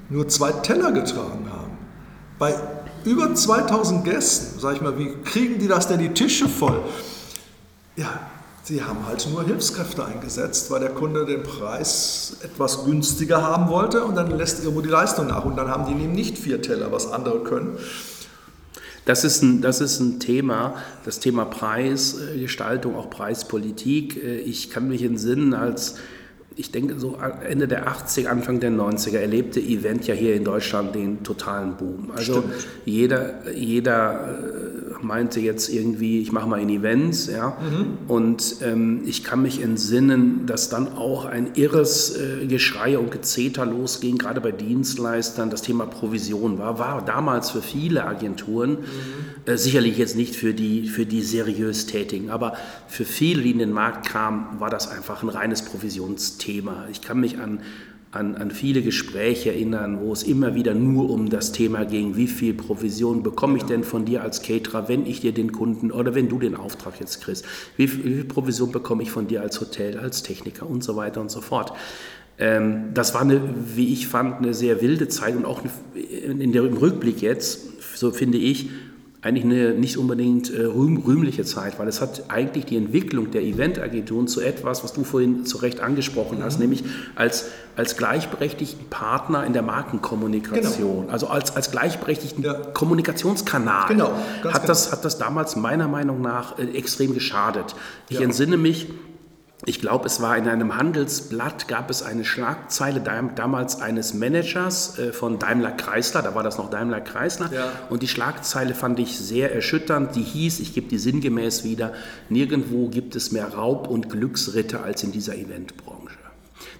[0.09, 1.79] nur zwei Teller getragen haben.
[2.39, 2.55] Bei
[3.05, 6.83] über 2000 Gästen, sag ich mal, wie kriegen die das denn die Tische voll?
[7.97, 8.21] Ja,
[8.67, 14.05] sie haben halt nur Hilfskräfte eingesetzt, weil der Kunde den Preis etwas günstiger haben wollte
[14.05, 16.91] und dann lässt irgendwo die Leistung nach und dann haben die eben nicht vier Teller,
[16.91, 17.79] was andere können.
[19.05, 20.75] Das ist, ein, das ist ein Thema,
[21.05, 24.17] das Thema Preisgestaltung, auch Preispolitik.
[24.17, 25.95] Ich kann mich entsinnen, als
[26.57, 27.17] ich denke, so
[27.49, 32.11] Ende der 80er, Anfang der 90er erlebte Event ja hier in Deutschland den totalen Boom.
[32.17, 32.55] Also Stimmt.
[32.85, 37.57] jeder, jeder äh, meinte jetzt irgendwie, ich mache mal ein Event, ja.
[37.61, 37.99] Mhm.
[38.09, 43.65] Und ähm, ich kann mich entsinnen, dass dann auch ein irres äh, Geschrei und Gezeter
[43.65, 45.51] losging, gerade bei Dienstleistern.
[45.51, 48.77] Das Thema Provision war, war damals für viele Agenturen, mhm.
[49.47, 52.55] äh, sicherlich jetzt nicht für die, für die seriös Tätigen, aber
[52.89, 56.47] für viele, die in den Markt kamen, war das einfach ein reines Provisionsthema.
[56.47, 56.87] Thema.
[56.91, 57.61] Ich kann mich an,
[58.13, 62.27] an, an viele Gespräche erinnern, wo es immer wieder nur um das Thema ging, wie
[62.27, 66.15] viel Provision bekomme ich denn von dir als Caterer, wenn ich dir den Kunden oder
[66.15, 67.45] wenn du den Auftrag jetzt kriegst,
[67.77, 71.21] wie, wie viel Provision bekomme ich von dir als Hotel, als Techniker und so weiter
[71.21, 71.73] und so fort.
[72.39, 73.41] Ähm, das war eine,
[73.75, 75.63] wie ich fand, eine sehr wilde Zeit und auch
[75.95, 78.71] in der, im Rückblick jetzt, so finde ich,
[79.27, 83.43] eigentlich eine nicht unbedingt äh, rühm, rühmliche Zeit, weil es hat eigentlich die Entwicklung der
[83.43, 86.63] Eventagenturen zu etwas, was du vorhin zu Recht angesprochen hast, mhm.
[86.63, 86.85] nämlich
[87.17, 91.13] als, als gleichberechtigten Partner in der Markenkommunikation, genau.
[91.13, 92.55] also als, als gleichberechtigten ja.
[92.55, 94.59] Kommunikationskanal, genau, hat, genau.
[94.65, 97.75] Das, hat das damals meiner Meinung nach äh, extrem geschadet.
[98.09, 98.23] Ich ja.
[98.23, 98.87] entsinne mich,
[99.69, 105.13] ich glaube, es war in einem Handelsblatt, gab es eine Schlagzeile damals eines Managers äh,
[105.13, 107.73] von Daimler Chrysler, da war das noch Daimler Chrysler, ja.
[107.91, 111.93] und die Schlagzeile fand ich sehr erschütternd, die hieß, ich gebe die sinngemäß wieder,
[112.29, 116.17] nirgendwo gibt es mehr Raub und Glücksritter als in dieser Eventbranche.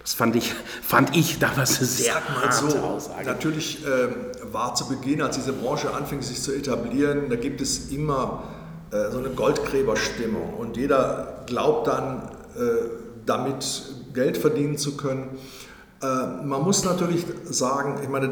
[0.01, 3.27] Das fand ich, fand ich damals eine sehr Sag mal so, Aussage.
[3.27, 7.91] Natürlich äh, war zu Beginn, als diese Branche anfing sich zu etablieren, da gibt es
[7.91, 8.45] immer
[8.93, 12.31] äh, so eine Goldgräberstimmung und jeder glaubt dann,
[13.27, 13.83] damit
[14.15, 15.39] Geld verdienen zu können.
[16.03, 16.07] Äh,
[16.45, 18.31] man muss natürlich sagen, ich meine,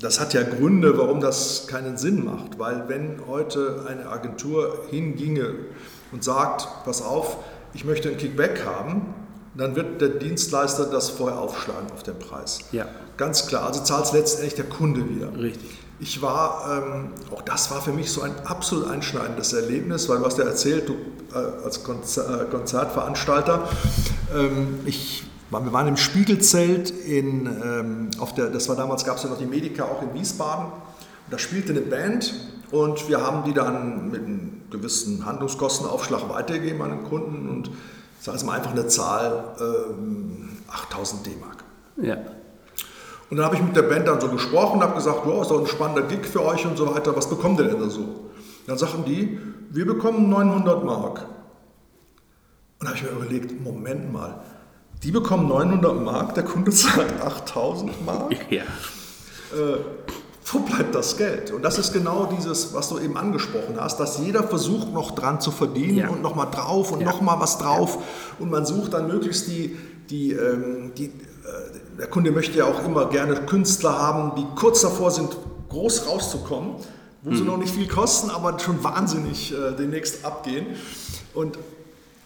[0.00, 5.54] das hat ja Gründe, warum das keinen Sinn macht, weil wenn heute eine Agentur hinginge
[6.12, 7.38] und sagt, pass auf,
[7.74, 9.14] ich möchte einen Kickback haben,
[9.56, 12.60] dann wird der Dienstleister das vorher aufschlagen auf den Preis.
[12.70, 12.86] Ja.
[13.16, 15.36] Ganz klar, also zahlt es letztendlich der Kunde wieder.
[15.36, 15.76] Richtig.
[16.00, 20.26] Ich war, ähm, auch das war für mich so ein absolut einschneidendes Erlebnis, weil du
[20.26, 20.94] hast ja erzählt, du
[21.34, 23.68] äh, als Konzer äh, Konzertveranstalter,
[24.34, 29.24] ähm, ich, wir waren im Spiegelzelt in, ähm, auf der, das war damals, gab es
[29.24, 32.32] ja noch die Medica auch in Wiesbaden, und da spielte eine Band
[32.70, 37.70] und wir haben die dann mit einem gewissen Handlungskostenaufschlag weitergegeben an den Kunden und
[38.20, 41.64] sagen wir mal einfach eine Zahl, ähm, 8000 D-Mark.
[41.96, 42.16] Ja.
[43.30, 45.50] Und dann habe ich mit der Band dann so gesprochen und habe gesagt, ja, ist
[45.50, 48.30] doch ein spannender Gig für euch und so weiter, was bekommt ihr denn da so?
[48.66, 49.38] Dann sagen die,
[49.70, 51.26] wir bekommen 900 Mark.
[52.78, 54.40] Und da habe ich mir überlegt, Moment mal,
[55.02, 58.34] die bekommen 900 Mark, der Kunde zahlt 8000 Mark?
[58.50, 58.62] Ja.
[58.62, 59.78] Äh,
[60.50, 61.50] wo bleibt das Geld?
[61.50, 65.42] Und das ist genau dieses, was du eben angesprochen hast, dass jeder versucht noch dran
[65.42, 66.08] zu verdienen ja.
[66.08, 67.06] und nochmal drauf und ja.
[67.06, 67.98] nochmal was drauf.
[68.38, 69.76] Und man sucht dann möglichst die,
[70.08, 71.12] die, ähm, die
[71.98, 75.36] der Kunde möchte ja auch immer gerne Künstler haben, die kurz davor sind,
[75.68, 76.76] groß rauszukommen,
[77.22, 77.36] wo mhm.
[77.36, 80.66] sie noch nicht viel kosten, aber schon wahnsinnig äh, demnächst abgehen.
[81.34, 81.58] Und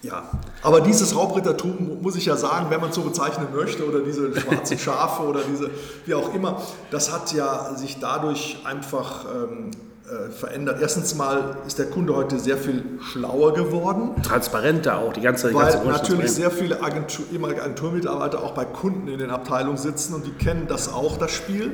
[0.03, 0.29] ja,
[0.61, 4.37] aber dieses Raubrittertum, muss ich ja sagen, wenn man es so bezeichnen möchte, oder diese
[4.37, 5.71] schwarzen Schafe oder diese,
[6.05, 9.71] wie auch immer, das hat ja sich dadurch einfach ähm,
[10.05, 10.79] äh, verändert.
[10.81, 14.21] Erstens mal ist der Kunde heute sehr viel schlauer geworden.
[14.21, 18.65] Transparenter auch, die ganze, die Weil ganze natürlich sehr viele Agentur, ehemalige Agenturmitarbeiter auch bei
[18.65, 21.71] Kunden in den Abteilungen sitzen und die kennen das auch, das Spiel.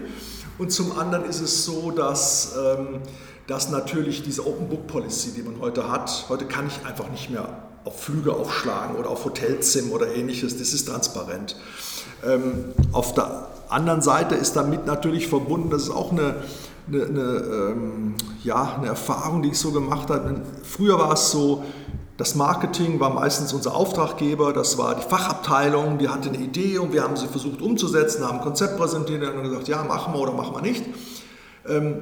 [0.60, 3.00] Und zum anderen ist es so, dass, ähm,
[3.48, 7.32] dass natürlich diese Open Book Policy, die man heute hat, heute kann ich einfach nicht
[7.32, 7.48] mehr
[7.86, 11.56] auf Flüge aufschlagen oder auf Hotelzimmer oder ähnliches, das ist transparent.
[12.24, 16.36] Ähm, auf der anderen Seite ist damit natürlich verbunden, das ist auch eine,
[16.92, 20.42] eine, eine, ähm, ja, eine Erfahrung, die ich so gemacht habe.
[20.64, 21.64] Früher war es so,
[22.18, 26.92] das Marketing war meistens unser Auftraggeber, das war die Fachabteilung, die hatte eine Idee und
[26.92, 30.34] wir haben sie versucht umzusetzen, haben ein Konzept präsentiert und gesagt, ja, machen wir oder
[30.34, 30.84] machen wir nicht.
[31.66, 31.96] Ähm,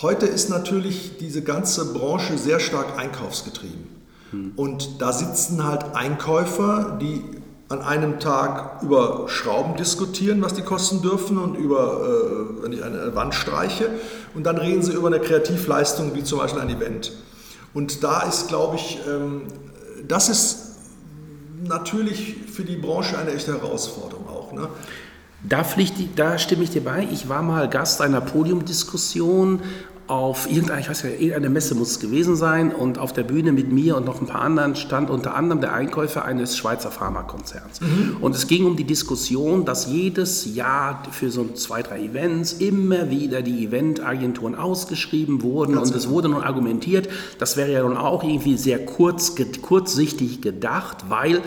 [0.00, 3.88] heute ist natürlich diese ganze Branche sehr stark einkaufsgetrieben.
[4.30, 4.52] Hm.
[4.54, 7.24] Und da sitzen halt Einkäufer, die
[7.74, 12.82] an einem Tag über Schrauben diskutieren, was die kosten dürfen und über, äh, wenn ich
[12.82, 13.90] eine Wand streiche.
[14.34, 17.12] Und dann reden sie über eine Kreativleistung wie zum Beispiel ein Event.
[17.74, 19.42] Und da ist, glaube ich, ähm,
[20.06, 20.76] das ist
[21.62, 24.52] natürlich für die Branche eine echte Herausforderung auch.
[24.52, 24.68] Ne?
[25.42, 27.06] Da, pflicht, da stimme ich dir bei.
[27.10, 29.60] Ich war mal Gast einer Podiumdiskussion
[30.06, 33.52] auf irgendeine, ich weiß nicht, irgendeine Messe muss es gewesen sein und auf der Bühne
[33.52, 37.80] mit mir und noch ein paar anderen stand unter anderem der Einkäufer eines Schweizer Pharmakonzerns.
[37.80, 38.18] Mhm.
[38.20, 43.08] Und es ging um die Diskussion, dass jedes Jahr für so zwei, drei Events immer
[43.08, 48.22] wieder die Eventagenturen ausgeschrieben wurden und es wurde nun argumentiert, das wäre ja nun auch
[48.22, 51.40] irgendwie sehr kurz, kurzsichtig gedacht, weil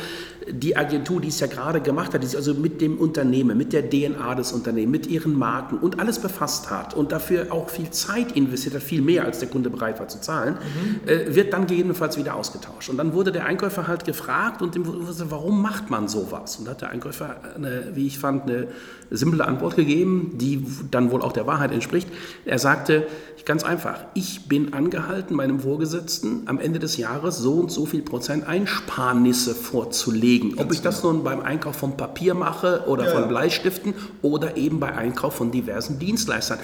[0.49, 3.73] die Agentur, die es ja gerade gemacht hat, die sich also mit dem Unternehmen, mit
[3.73, 7.89] der DNA des Unternehmens, mit ihren Marken und alles befasst hat und dafür auch viel
[7.91, 11.09] Zeit investiert hat, viel mehr als der Kunde bereit war zu zahlen, mhm.
[11.09, 12.89] äh, wird dann gegebenenfalls wieder ausgetauscht.
[12.89, 16.57] Und dann wurde der Einkäufer halt gefragt und dem, warum macht man sowas?
[16.57, 18.67] Und da hat der Einkäufer, eine, wie ich fand, eine
[19.09, 22.07] simple Antwort gegeben, die dann wohl auch der Wahrheit entspricht.
[22.45, 23.07] Er sagte,
[23.47, 28.01] ganz einfach, ich bin angehalten, meinem Vorgesetzten am Ende des Jahres so und so viel
[28.01, 30.36] Prozent Einsparnisse vorzulegen.
[30.57, 31.13] Ob ich das genau.
[31.13, 35.51] nun beim Einkauf von Papier mache oder ja, von Bleistiften oder eben bei Einkauf von
[35.51, 36.59] diversen Dienstleistern.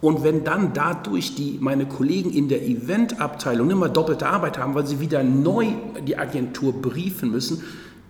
[0.00, 4.86] Und wenn dann dadurch die, meine Kollegen in der Eventabteilung immer doppelte Arbeit haben, weil
[4.86, 5.66] sie wieder neu
[6.06, 7.64] die Agentur briefen müssen,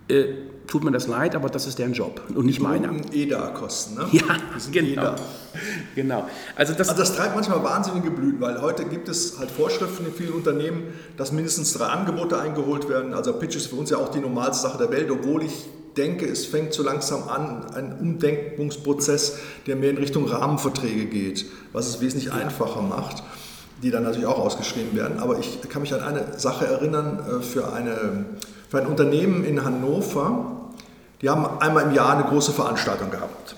[0.07, 0.25] äh,
[0.69, 2.91] tut mir das leid, aber das ist deren Job und nicht meiner.
[3.11, 4.07] EDA-Kosten, ne?
[4.11, 4.37] Ja,
[4.71, 4.91] genau.
[4.91, 5.15] EDA.
[5.95, 6.27] genau.
[6.55, 10.13] Also das, also das treibt manchmal wahnsinnige Blüten, weil heute gibt es halt Vorschriften in
[10.13, 10.83] vielen Unternehmen,
[11.17, 13.13] dass mindestens drei Angebote eingeholt werden.
[13.13, 15.65] Also Pitch ist für uns ja auch die normalste Sache der Welt, obwohl ich
[15.97, 21.87] denke, es fängt so langsam an, ein Umdenkungsprozess, der mehr in Richtung Rahmenverträge geht, was
[21.87, 23.23] es wesentlich einfacher macht
[23.81, 25.19] die dann natürlich auch ausgeschrieben werden.
[25.19, 28.25] Aber ich kann mich an eine Sache erinnern äh, für, eine,
[28.67, 30.58] für ein Unternehmen in Hannover,
[31.21, 33.55] die haben einmal im Jahr eine große Veranstaltung gehabt.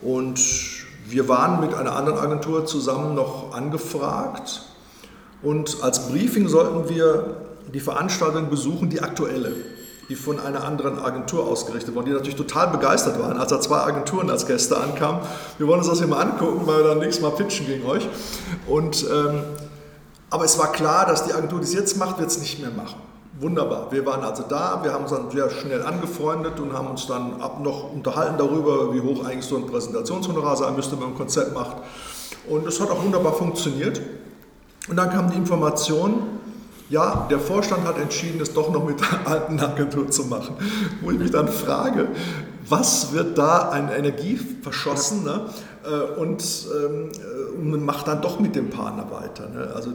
[0.00, 0.40] Und
[1.06, 4.62] wir waren mit einer anderen Agentur zusammen noch angefragt.
[5.42, 7.36] Und als Briefing sollten wir
[7.72, 9.52] die Veranstaltung besuchen, die aktuelle,
[10.08, 13.78] die von einer anderen Agentur ausgerichtet wurde, die natürlich total begeistert waren, als da zwei
[13.78, 15.20] Agenturen als Gäste ankamen.
[15.58, 18.08] Wir wollen uns das hier mal angucken, weil wir dann nächstes Mal pitchen gegen euch.
[18.66, 19.42] Und, ähm,
[20.30, 22.70] aber es war klar, dass die Agentur, die es jetzt macht, wird es nicht mehr
[22.70, 23.00] machen.
[23.40, 23.92] Wunderbar.
[23.92, 27.40] Wir waren also da, wir haben uns dann sehr schnell angefreundet und haben uns dann
[27.40, 31.16] ab noch unterhalten darüber, wie hoch eigentlich so ein Präsentationshonorar sein müsste, wenn man ein
[31.16, 31.76] Konzept macht.
[32.48, 34.00] Und es hat auch wunderbar funktioniert.
[34.88, 36.22] Und dann kam die Information,
[36.90, 40.56] ja, der Vorstand hat entschieden, es doch noch mit der alten Agentur zu machen.
[41.02, 42.08] Wo ich mich dann frage,
[42.68, 45.42] was wird da an Energie verschossen ne?
[45.84, 46.42] Äh, und,
[46.74, 47.10] ähm,
[47.56, 49.48] und macht dann doch mit dem Partner weiter.
[49.48, 49.70] Ne?
[49.74, 49.92] Also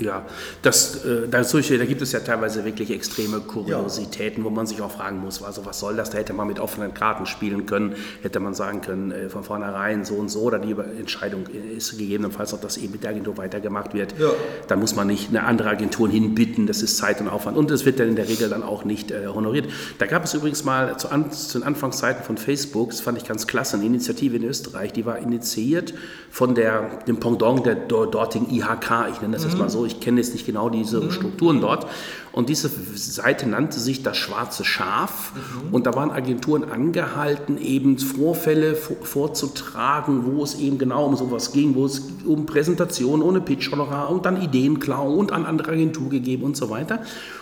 [0.00, 0.24] ja,
[0.62, 4.44] das, äh, das, da gibt es ja teilweise wirklich extreme Kuriositäten, ja.
[4.44, 6.10] wo man sich auch fragen muss, also was soll das?
[6.10, 10.04] Da hätte man mit offenen Karten spielen können, hätte man sagen können, äh, von vornherein
[10.04, 13.94] so und so, oder die Entscheidung ist gegebenenfalls auch, dass eben mit der Agentur weitergemacht
[13.94, 14.14] wird.
[14.18, 14.30] Ja.
[14.68, 17.84] Da muss man nicht eine andere Agentur hinbitten, das ist Zeit und Aufwand und es
[17.84, 19.68] wird dann in der Regel dann auch nicht äh, honoriert.
[19.98, 23.24] Da gab es übrigens mal zu, an, zu den Anfangszeiten von Facebook, das fand ich
[23.24, 25.94] ganz klasse, eine Initiative in Österreich, die war initiiert
[26.30, 29.50] von der, dem Pendant der dortigen IHK, ich nenne das mhm.
[29.50, 31.10] jetzt mal so, ich kenne jetzt nicht genau diese mhm.
[31.10, 31.86] Strukturen dort.
[32.32, 35.32] Und diese Seite nannte sich das Schwarze Schaf.
[35.34, 35.74] Mhm.
[35.74, 41.74] Und da waren Agenturen angehalten, eben Vorfälle vorzutragen, wo es eben genau um sowas ging,
[41.74, 46.56] wo es um Präsentationen ohne Pitch-Honorar und dann Ideenklau und an andere Agentur gegeben und
[46.56, 47.00] so weiter.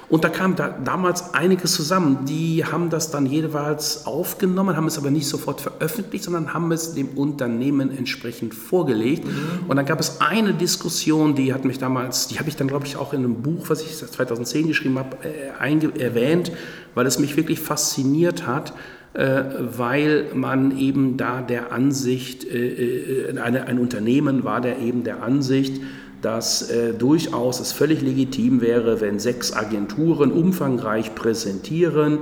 [0.09, 2.25] Und da kam da damals einiges zusammen.
[2.25, 6.95] Die haben das dann jeweils aufgenommen, haben es aber nicht sofort veröffentlicht, sondern haben es
[6.95, 9.27] dem Unternehmen entsprechend vorgelegt.
[9.27, 9.69] Mhm.
[9.69, 12.87] Und dann gab es eine Diskussion, die hat mich damals, die habe ich dann, glaube
[12.87, 16.53] ich, auch in einem Buch, was ich 2010 geschrieben habe, äh, erwähnt,
[16.95, 18.73] weil es mich wirklich fasziniert hat
[19.15, 25.03] äh, weil man eben da der Ansicht, äh, äh, eine, ein Unternehmen war der eben
[25.03, 25.81] der Ansicht,
[26.23, 32.19] dass äh, durchaus es völlig legitim wäre, wenn sechs Agenturen umfangreich präsentieren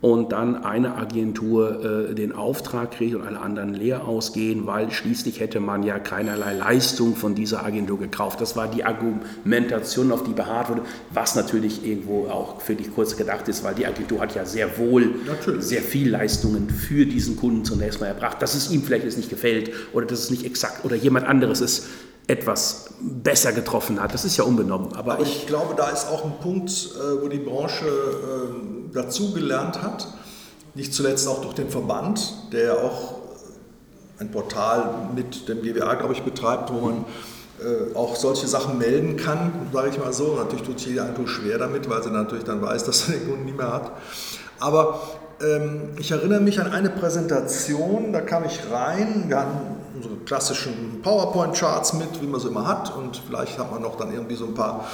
[0.00, 5.40] und dann eine Agentur äh, den Auftrag kriegt und alle anderen leer ausgehen, weil schließlich
[5.40, 8.40] hätte man ja keinerlei Leistung von dieser Agentur gekauft.
[8.40, 13.16] Das war die Argumentation, auf die beharrt wurde, was natürlich irgendwo auch für dich kurz
[13.16, 15.64] gedacht ist, weil die Agentur hat ja sehr wohl natürlich.
[15.64, 18.40] sehr viel Leistungen für diesen Kunden zunächst mal erbracht.
[18.40, 21.60] Dass es ihm vielleicht jetzt nicht gefällt oder dass es nicht exakt oder jemand anderes
[21.60, 21.88] ist,
[22.28, 24.14] etwas besser getroffen hat.
[24.14, 24.94] Das ist ja unbenommen.
[24.94, 28.92] Aber, Aber ich, ich, glaube, da ist auch ein Punkt, äh, wo die Branche äh,
[28.94, 30.08] dazugelernt hat.
[30.74, 33.16] Nicht zuletzt auch durch den Verband, der auch
[34.18, 37.04] ein Portal mit dem GWA, glaube ich, betreibt, wo man
[37.60, 40.36] äh, auch solche Sachen melden kann, sage ich mal so.
[40.36, 43.28] Natürlich tut sich jede Agentur schwer damit, weil sie natürlich dann weiß, dass sie den
[43.28, 43.92] Kunden nicht mehr hat.
[44.60, 45.00] Aber
[45.40, 51.02] ähm, ich erinnere mich an eine Präsentation, da kam ich rein, wir hatten unsere klassischen
[51.02, 52.96] PowerPoint-Charts mit, wie man sie immer hat.
[52.96, 54.86] Und vielleicht hat man noch dann irgendwie so ein paar,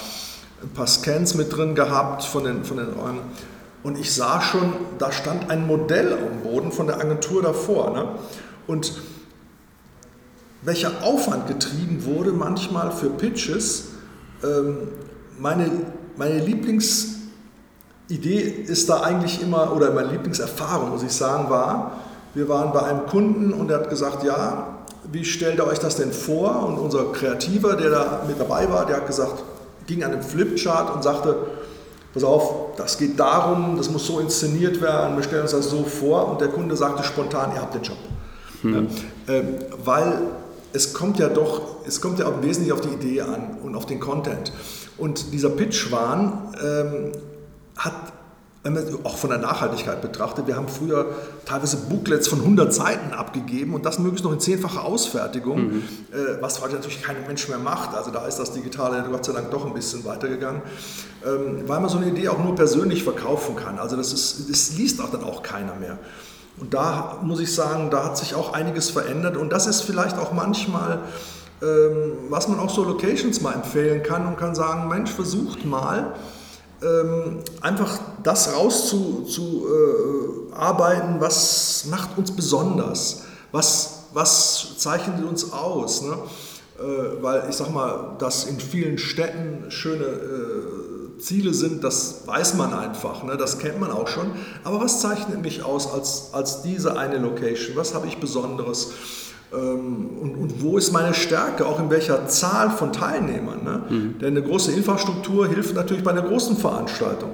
[0.63, 3.21] ein paar Scans mit drin gehabt von den, von den Räumen.
[3.83, 7.91] Und ich sah schon, da stand ein Modell am Boden von der Agentur davor.
[7.91, 8.09] Ne?
[8.67, 8.95] Und
[10.63, 13.89] welcher Aufwand getrieben wurde manchmal für Pitches.
[14.43, 14.89] Ähm,
[15.39, 15.71] meine,
[16.17, 21.99] meine Lieblingsidee ist da eigentlich immer, oder meine Lieblingserfahrung, muss ich sagen, war,
[22.33, 24.74] wir waren bei einem Kunden und er hat gesagt, ja,
[25.13, 26.67] wie stellt ihr euch das denn vor?
[26.67, 29.43] Und unser Kreativer, der da mit dabei war, der hat gesagt,
[29.87, 31.37] ging an den Flipchart und sagte,
[32.13, 35.85] pass auf, das geht darum, das muss so inszeniert werden, wir stellen uns das so
[35.85, 36.29] vor.
[36.29, 37.99] Und der Kunde sagte spontan, ihr habt den Job.
[38.63, 38.89] Hm.
[39.29, 39.45] Ja, äh,
[39.85, 40.19] weil
[40.73, 43.87] es kommt ja doch, es kommt ja auch wesentlich auf die Idee an und auf
[43.87, 44.53] den Content.
[44.97, 47.13] Und dieser Pitchwahn ähm,
[47.77, 47.95] hat
[48.65, 51.07] wenn man auch von der Nachhaltigkeit betrachtet, wir haben früher
[51.45, 55.83] teilweise Booklets von 100 Seiten abgegeben und das möglichst noch in zehnfacher Ausfertigung, mhm.
[56.13, 57.95] äh, was heute natürlich kein Mensch mehr macht.
[57.95, 60.63] Also da ist das Digitale Gott sei Dank doch ein bisschen weitergegangen,
[61.27, 63.79] ähm, weil man so eine Idee auch nur persönlich verkaufen kann.
[63.79, 65.99] Also das, ist, das liest auch dann auch keiner mehr.
[66.59, 70.17] Und da muss ich sagen, da hat sich auch einiges verändert und das ist vielleicht
[70.17, 71.01] auch manchmal
[71.63, 76.15] ähm, was man auch so Locations mal empfehlen kann und kann sagen, Mensch, versucht mal,
[76.83, 86.03] ähm, einfach das rauszuarbeiten, äh, was macht uns besonders, was, was zeichnet uns aus.
[86.03, 86.17] Ne?
[86.79, 92.55] Äh, weil ich sag mal, dass in vielen Städten schöne äh, Ziele sind, das weiß
[92.55, 93.37] man einfach, ne?
[93.37, 94.33] das kennt man auch schon.
[94.65, 97.77] Aber was zeichnet mich aus als, als diese eine Location?
[97.77, 98.91] Was habe ich Besonderes?
[99.55, 103.63] Ähm, und, und, wo ist meine Stärke, auch in welcher Zahl von Teilnehmern.
[103.63, 103.83] Ne?
[103.89, 104.19] Mhm.
[104.19, 107.31] Denn eine große Infrastruktur hilft natürlich bei einer großen Veranstaltung.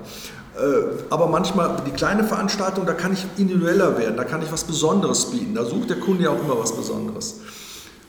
[0.55, 4.65] Äh, aber manchmal die kleine Veranstaltung, da kann ich individueller werden, da kann ich was
[4.65, 5.55] Besonderes bieten.
[5.55, 7.41] Da sucht der Kunde ja auch immer was Besonderes.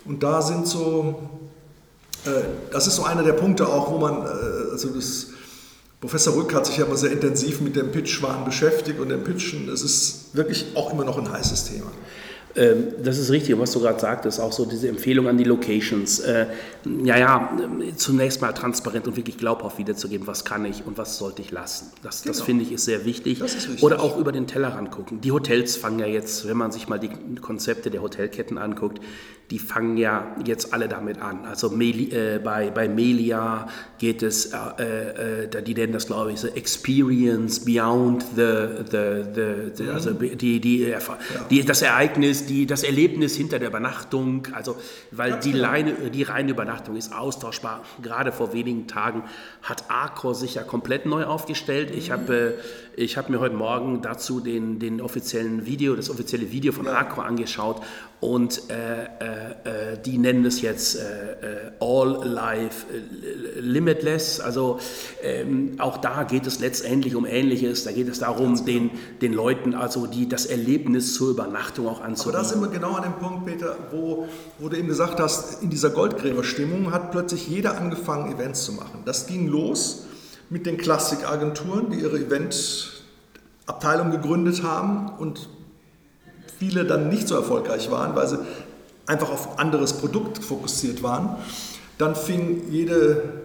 [0.06, 1.30] Und da sind so,
[2.26, 2.30] äh,
[2.72, 5.28] das ist so einer der Punkte auch, wo man, äh, also das,
[6.02, 9.70] Professor Rück hat sich ja immer sehr intensiv mit dem Pitchwahn beschäftigt und dem Pitchen,
[9.70, 11.92] es ist wirklich auch immer noch ein heißes Thema.
[12.56, 16.20] Ähm, das ist richtig, was du gerade sagtest, auch so diese Empfehlung an die Locations.
[16.20, 16.48] Äh,
[17.04, 17.58] ja, ja,
[17.96, 21.92] zunächst mal transparent und wirklich glaubhaft wiederzugeben, was kann ich und was sollte ich lassen.
[22.04, 22.34] Das, genau.
[22.34, 23.42] das finde ich ist sehr wichtig.
[23.42, 23.84] Ist wichtig.
[23.84, 25.22] Oder auch über den Tellerrand gucken.
[25.22, 27.10] Die Hotels fangen ja jetzt, wenn man sich mal die
[27.42, 29.00] Konzepte der Hotelketten anguckt,
[29.52, 31.46] die fangen ja jetzt alle damit an.
[31.46, 33.68] Also Meli, äh, bei, bei Melia
[34.00, 39.72] geht es, äh, äh, die nennen das glaube ich so Experience Beyond the, the, the,
[39.76, 39.90] the mhm.
[39.90, 41.00] also die, die, ja.
[41.50, 44.78] die, das Ereignis, die, das Erlebnis hinter der Übernachtung, also
[45.12, 45.64] weil die, genau.
[45.64, 47.84] Leine, die reine Übernachtung ist austauschbar.
[48.02, 49.24] Gerade vor wenigen Tagen
[49.64, 51.92] hat Arcor sich ja komplett neu aufgestellt.
[51.94, 52.54] Ich habe äh,
[52.96, 56.94] ich hab mir heute Morgen dazu den, den offiziellen Video, das offizielle Video von ja.
[56.94, 57.82] Arcor angeschaut
[58.20, 59.04] und äh,
[59.42, 62.86] äh, äh, die nennen es jetzt äh, äh, All Life
[63.60, 64.40] Limitless.
[64.40, 64.80] Also
[65.22, 67.84] ähm, auch da geht es letztendlich um Ähnliches.
[67.84, 68.66] Da geht es darum, genau.
[68.66, 72.36] den, den Leuten also die, das Erlebnis zur Übernachtung auch anzubieten.
[72.36, 74.28] Aber da sind wir genau an dem Punkt, Peter, wo,
[74.60, 79.02] wo du eben gesagt hast, in dieser Goldgräberstimmung hat plötzlich jeder angefangen, Events zu machen.
[79.06, 80.06] Das ging los
[80.50, 85.50] mit den Klassikagenturen, die ihre Eventabteilung gegründet haben und
[86.62, 88.38] viele dann nicht so erfolgreich waren, weil sie
[89.12, 91.36] einfach auf anderes Produkt fokussiert waren.
[91.98, 93.42] Dann fing jede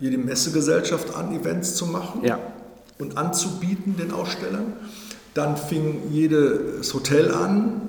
[0.00, 2.38] jede Messegesellschaft an, Events zu machen Ja.
[2.98, 4.74] und anzubieten den Ausstellern.
[5.34, 7.88] Dann fing jedes Hotel an,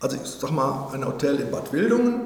[0.00, 2.22] also ich sag mal ein Hotel in Bad Wildungen.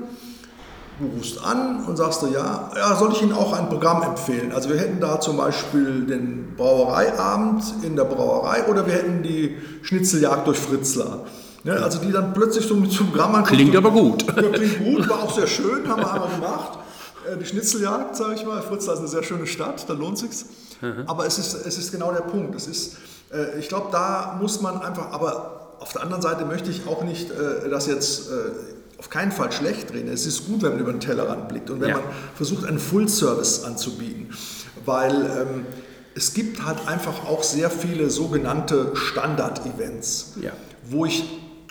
[0.99, 4.51] Du rufst an und sagst du, ja, ja, soll ich Ihnen auch ein Programm empfehlen?
[4.53, 9.57] Also wir hätten da zum Beispiel den Brauereiabend in der Brauerei oder wir hätten die
[9.83, 11.25] Schnitzeljagd durch Fritzlar.
[11.65, 13.45] Ne, also die dann plötzlich so mit zum ankommen.
[13.45, 14.25] Klingt aber gut.
[14.27, 16.79] Ja, klingt gut, war auch sehr schön, haben wir einmal gemacht.
[17.31, 20.47] Äh, Die Schnitzeljagd, sage ich mal, Fritzlar ist eine sehr schöne Stadt, da lohnt sich's.
[21.07, 22.55] Aber es ist, es ist genau der Punkt.
[22.55, 22.97] Es ist,
[23.33, 27.03] äh, ich glaube, da muss man einfach, aber auf der anderen Seite möchte ich auch
[27.03, 28.29] nicht äh, das jetzt
[28.99, 30.09] auf keinen Fall schlecht reden.
[30.13, 31.95] Es ist gut, wenn man über den Tellerrand blickt und wenn Ja.
[31.97, 32.05] man
[32.37, 34.31] versucht, einen Full-Service anzubieten.
[34.85, 35.67] Weil ähm,
[36.15, 40.51] es gibt halt einfach auch sehr viele sogenannte Standard-Events Ja.
[40.89, 41.25] wo ich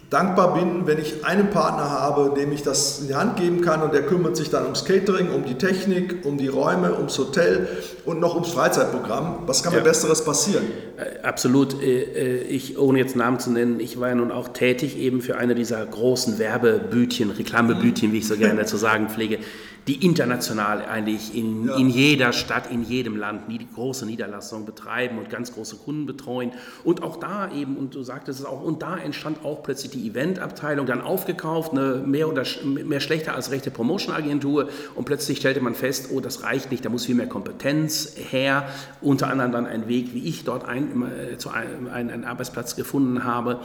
[0.09, 3.81] dankbar bin, wenn ich einen Partner habe, dem ich das in die Hand geben kann
[3.81, 7.67] und der kümmert sich dann ums Catering, um die Technik, um die Räume, ums Hotel
[8.05, 9.39] und noch ums Freizeitprogramm.
[9.47, 9.79] Was kann Ja.
[9.79, 10.63] mir Besseres passieren?
[10.95, 11.81] Äh, Absolut.
[11.81, 15.21] Äh, äh, Ich, ohne jetzt Namen zu nennen, ich war ja nun auch tätig eben
[15.21, 19.39] für eine dieser großen Werbebütchen, Reklamebütchen, wie ich so gerne zu sagen pflege,
[19.87, 21.77] die international eigentlich in, Ja.
[21.77, 26.51] in jeder Stadt, in jedem Land nie große Niederlassungen betreiben und ganz große Kunden betreuen.
[26.83, 30.07] Und auch da eben, und du sagtest es auch, und da entstand auch plötzlich die
[30.09, 34.67] Eventabteilung, dann aufgekauft, eine mehr oder mehr schlechter als rechte Promotion-Agentur.
[34.95, 38.67] Und plötzlich stellte man fest, oh, das reicht nicht, da muss viel mehr Kompetenz her.
[39.01, 42.75] Unter anderem dann ein Weg, wie ich dort ein, äh, zu einem, einen, einen Arbeitsplatz
[42.75, 43.61] gefunden habe.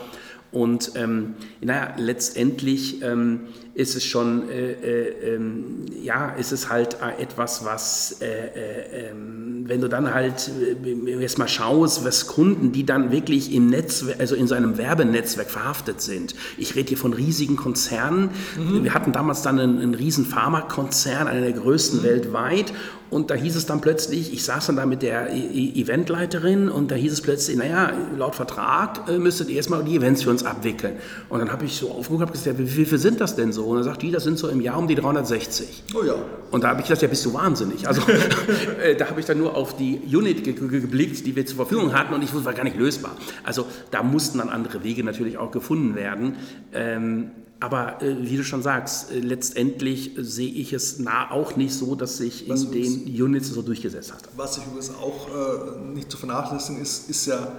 [0.53, 3.41] Und ähm, naja, letztendlich ähm,
[3.75, 9.11] ist es schon, äh, äh, ähm, ja, ist es halt äh, etwas, was, äh, äh,
[9.11, 10.51] ähm, wenn du dann halt
[10.85, 15.51] äh, jetzt mal schaust, was Kunden, die dann wirklich im Netzwerk, also in seinem Werbenetzwerk
[15.51, 16.35] verhaftet sind.
[16.59, 18.31] Ich rede hier von riesigen Konzernen.
[18.57, 22.73] Wir hatten damals dann einen, einen riesen Pharmakonzern, einer der größten weltweit.
[23.13, 26.71] Und da hieß es dann plötzlich, ich saß dann da mit der E- E- Eventleiterin
[26.71, 30.31] und da hieß es plötzlich, naja, laut Vertrag äh, müsstet ihr erstmal die Events für
[30.31, 30.95] uns abwickeln.
[31.29, 33.67] Und dann habe ich so aufgeguckt und habe gesagt, wie viel sind das denn so?
[33.67, 35.85] Und dann sagt die, das sind so im Jahr um die 360.
[35.95, 36.15] Oh ja.
[36.51, 37.87] Und da habe ich gedacht, ja, bist du wahnsinnig.
[37.87, 38.01] Also
[38.83, 41.57] äh, da habe ich dann nur auf die Unit ge ge geblickt, die wir zur
[41.57, 43.15] Verfügung hatten und ich wusste, war gar nicht lösbar.
[43.45, 46.37] Also da mussten dann andere Wege natürlich auch gefunden werden.
[46.73, 47.31] Ähm,
[47.63, 51.73] aber äh, wie du schon sagst, äh, letztendlich äh, sehe ich es na, auch nicht
[51.73, 54.23] so, dass sich in Was den Units so durchgesetzt hat.
[54.37, 57.53] Was ich übrigens auch äh, nicht zu vernachlässigen ist, ist ja,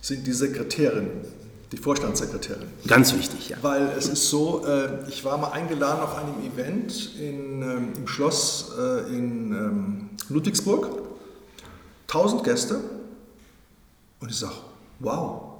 [0.00, 1.10] sind die Sekretärinnen,
[1.72, 2.68] die Vorstandssekretärinnen.
[2.86, 3.56] Ganz wichtig, ja.
[3.60, 8.06] Weil es ist so, äh, ich war mal eingeladen auf einem Event in, ähm, im
[8.06, 8.70] Schloss
[9.10, 10.90] in ähm, Ludwigsburg.
[12.06, 12.80] 1000 Gäste.
[14.20, 14.54] Und ich sage,
[15.00, 15.54] wow,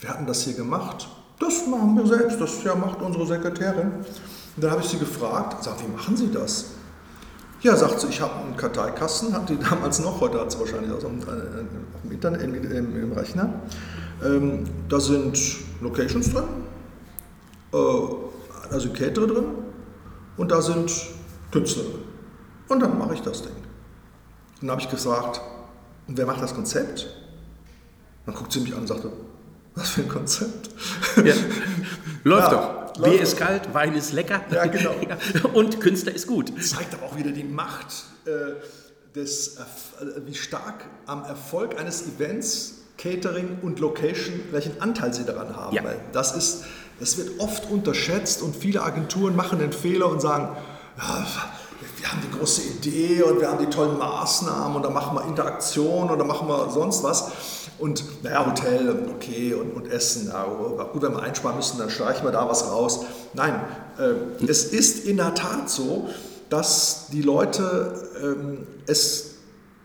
[0.00, 1.08] wir hatten das hier gemacht.
[1.38, 3.92] Das machen wir selbst, das ja macht unsere Sekretärin.
[3.92, 6.66] Und dann habe ich sie gefragt, sag, wie machen Sie das?
[7.60, 10.92] Ja, sagt sie, ich habe einen Karteikasten, hat die damals noch, heute hat sie wahrscheinlich
[10.92, 13.52] auch auf dem Internet, im, im, im Rechner.
[14.24, 15.38] Ähm, da sind
[15.80, 16.44] Locations drin,
[17.72, 19.44] äh, sind Caterer drin
[20.36, 20.92] und da sind
[21.50, 22.02] Künstler drin.
[22.68, 23.52] Und dann mache ich das Ding.
[24.60, 25.40] Und dann habe ich gefragt,
[26.06, 27.08] wer macht das Konzept?
[28.26, 29.10] Dann guckt sie mich an und sagte,
[29.78, 30.70] was für ein Konzept?
[31.16, 31.34] Ja.
[32.24, 32.98] Läuft Ja, doch.
[32.98, 33.20] läuft Bier doch.
[33.22, 34.42] ist kalt, Wein ist lecker.
[34.50, 34.94] Ja, genau.
[35.52, 36.52] Und Künstler ist gut.
[36.62, 37.86] zeigt aber auch wieder die Macht,
[38.24, 38.54] äh,
[39.14, 39.62] des, äh,
[40.26, 45.74] wie stark am Erfolg eines Events, Catering und Location, welchen Anteil sie daran haben.
[45.74, 45.84] Ja.
[45.84, 46.64] Weil das, ist,
[46.98, 50.48] das wird oft unterschätzt und viele Agenturen machen den Fehler und sagen,
[50.98, 51.26] ja,
[51.96, 55.24] wir haben die große Idee und wir haben die tollen Maßnahmen und da machen wir
[55.24, 57.30] Interaktion oder machen wir sonst was.
[57.78, 60.44] Und naja, Hotel, okay, und, und Essen, ja,
[60.92, 63.04] gut, wenn wir einsparen müssen, dann streichen wir da was raus.
[63.34, 63.54] Nein,
[63.98, 66.08] äh, es ist in der Tat so,
[66.50, 69.28] dass die Leute ähm, es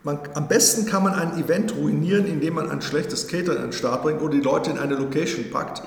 [0.04, 3.72] man, am besten kann man ein Event ruinieren, indem man ein schlechtes Catering an den
[3.72, 5.82] Start bringt oder die Leute in eine Location packt,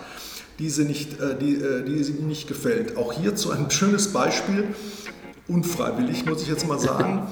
[0.58, 2.98] die sie nicht, äh, die, äh, die sie nicht gefällt.
[2.98, 4.74] Auch hierzu ein schönes Beispiel,
[5.48, 7.28] unfreiwillig muss ich jetzt mal sagen.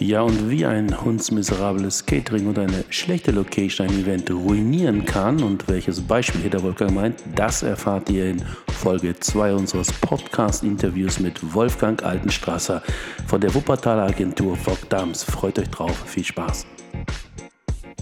[0.00, 5.66] Ja, und wie ein hundsmiserables Catering und eine schlechte Location ein Event ruinieren kann und
[5.66, 11.52] welches Beispiel hier der Wolfgang meint, das erfahrt ihr in Folge 2 unseres Podcast-Interviews mit
[11.52, 12.80] Wolfgang Altenstrasser
[13.26, 15.24] von der Wuppertaler Agentur Vogt Dams.
[15.24, 16.64] Freut euch drauf, viel Spaß.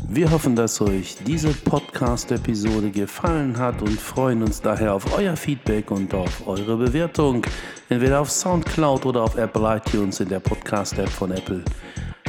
[0.09, 5.91] Wir hoffen, dass euch diese Podcast-Episode gefallen hat und freuen uns daher auf euer Feedback
[5.91, 7.43] und auf eure Bewertung,
[7.89, 11.65] entweder auf Soundcloud oder auf Apple iTunes in der Podcast-App von Apple.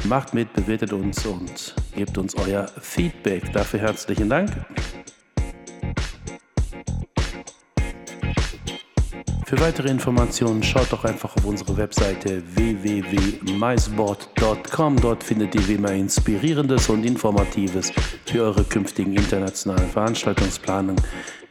[0.05, 3.53] Macht mit, bewertet uns und gebt uns euer Feedback.
[3.53, 4.49] Dafür herzlichen Dank.
[9.47, 14.99] Für weitere Informationen schaut doch einfach auf unsere Webseite www.maisboard.com.
[14.99, 17.93] Dort findet ihr wie immer Inspirierendes und Informatives
[18.25, 21.01] für eure künftigen internationalen Veranstaltungsplanungen.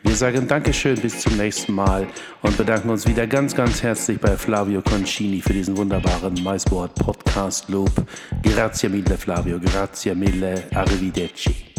[0.02, 2.06] Wir sagen Dankeschön, bis zum nächsten Mal
[2.42, 7.70] und bedanken uns wieder ganz, ganz herzlich bei Flavio Concini für diesen wunderbaren Maisboard Podcast
[7.70, 7.92] Loop.
[8.42, 11.75] Grazie mille Flavio, grazie mille, arrivederci.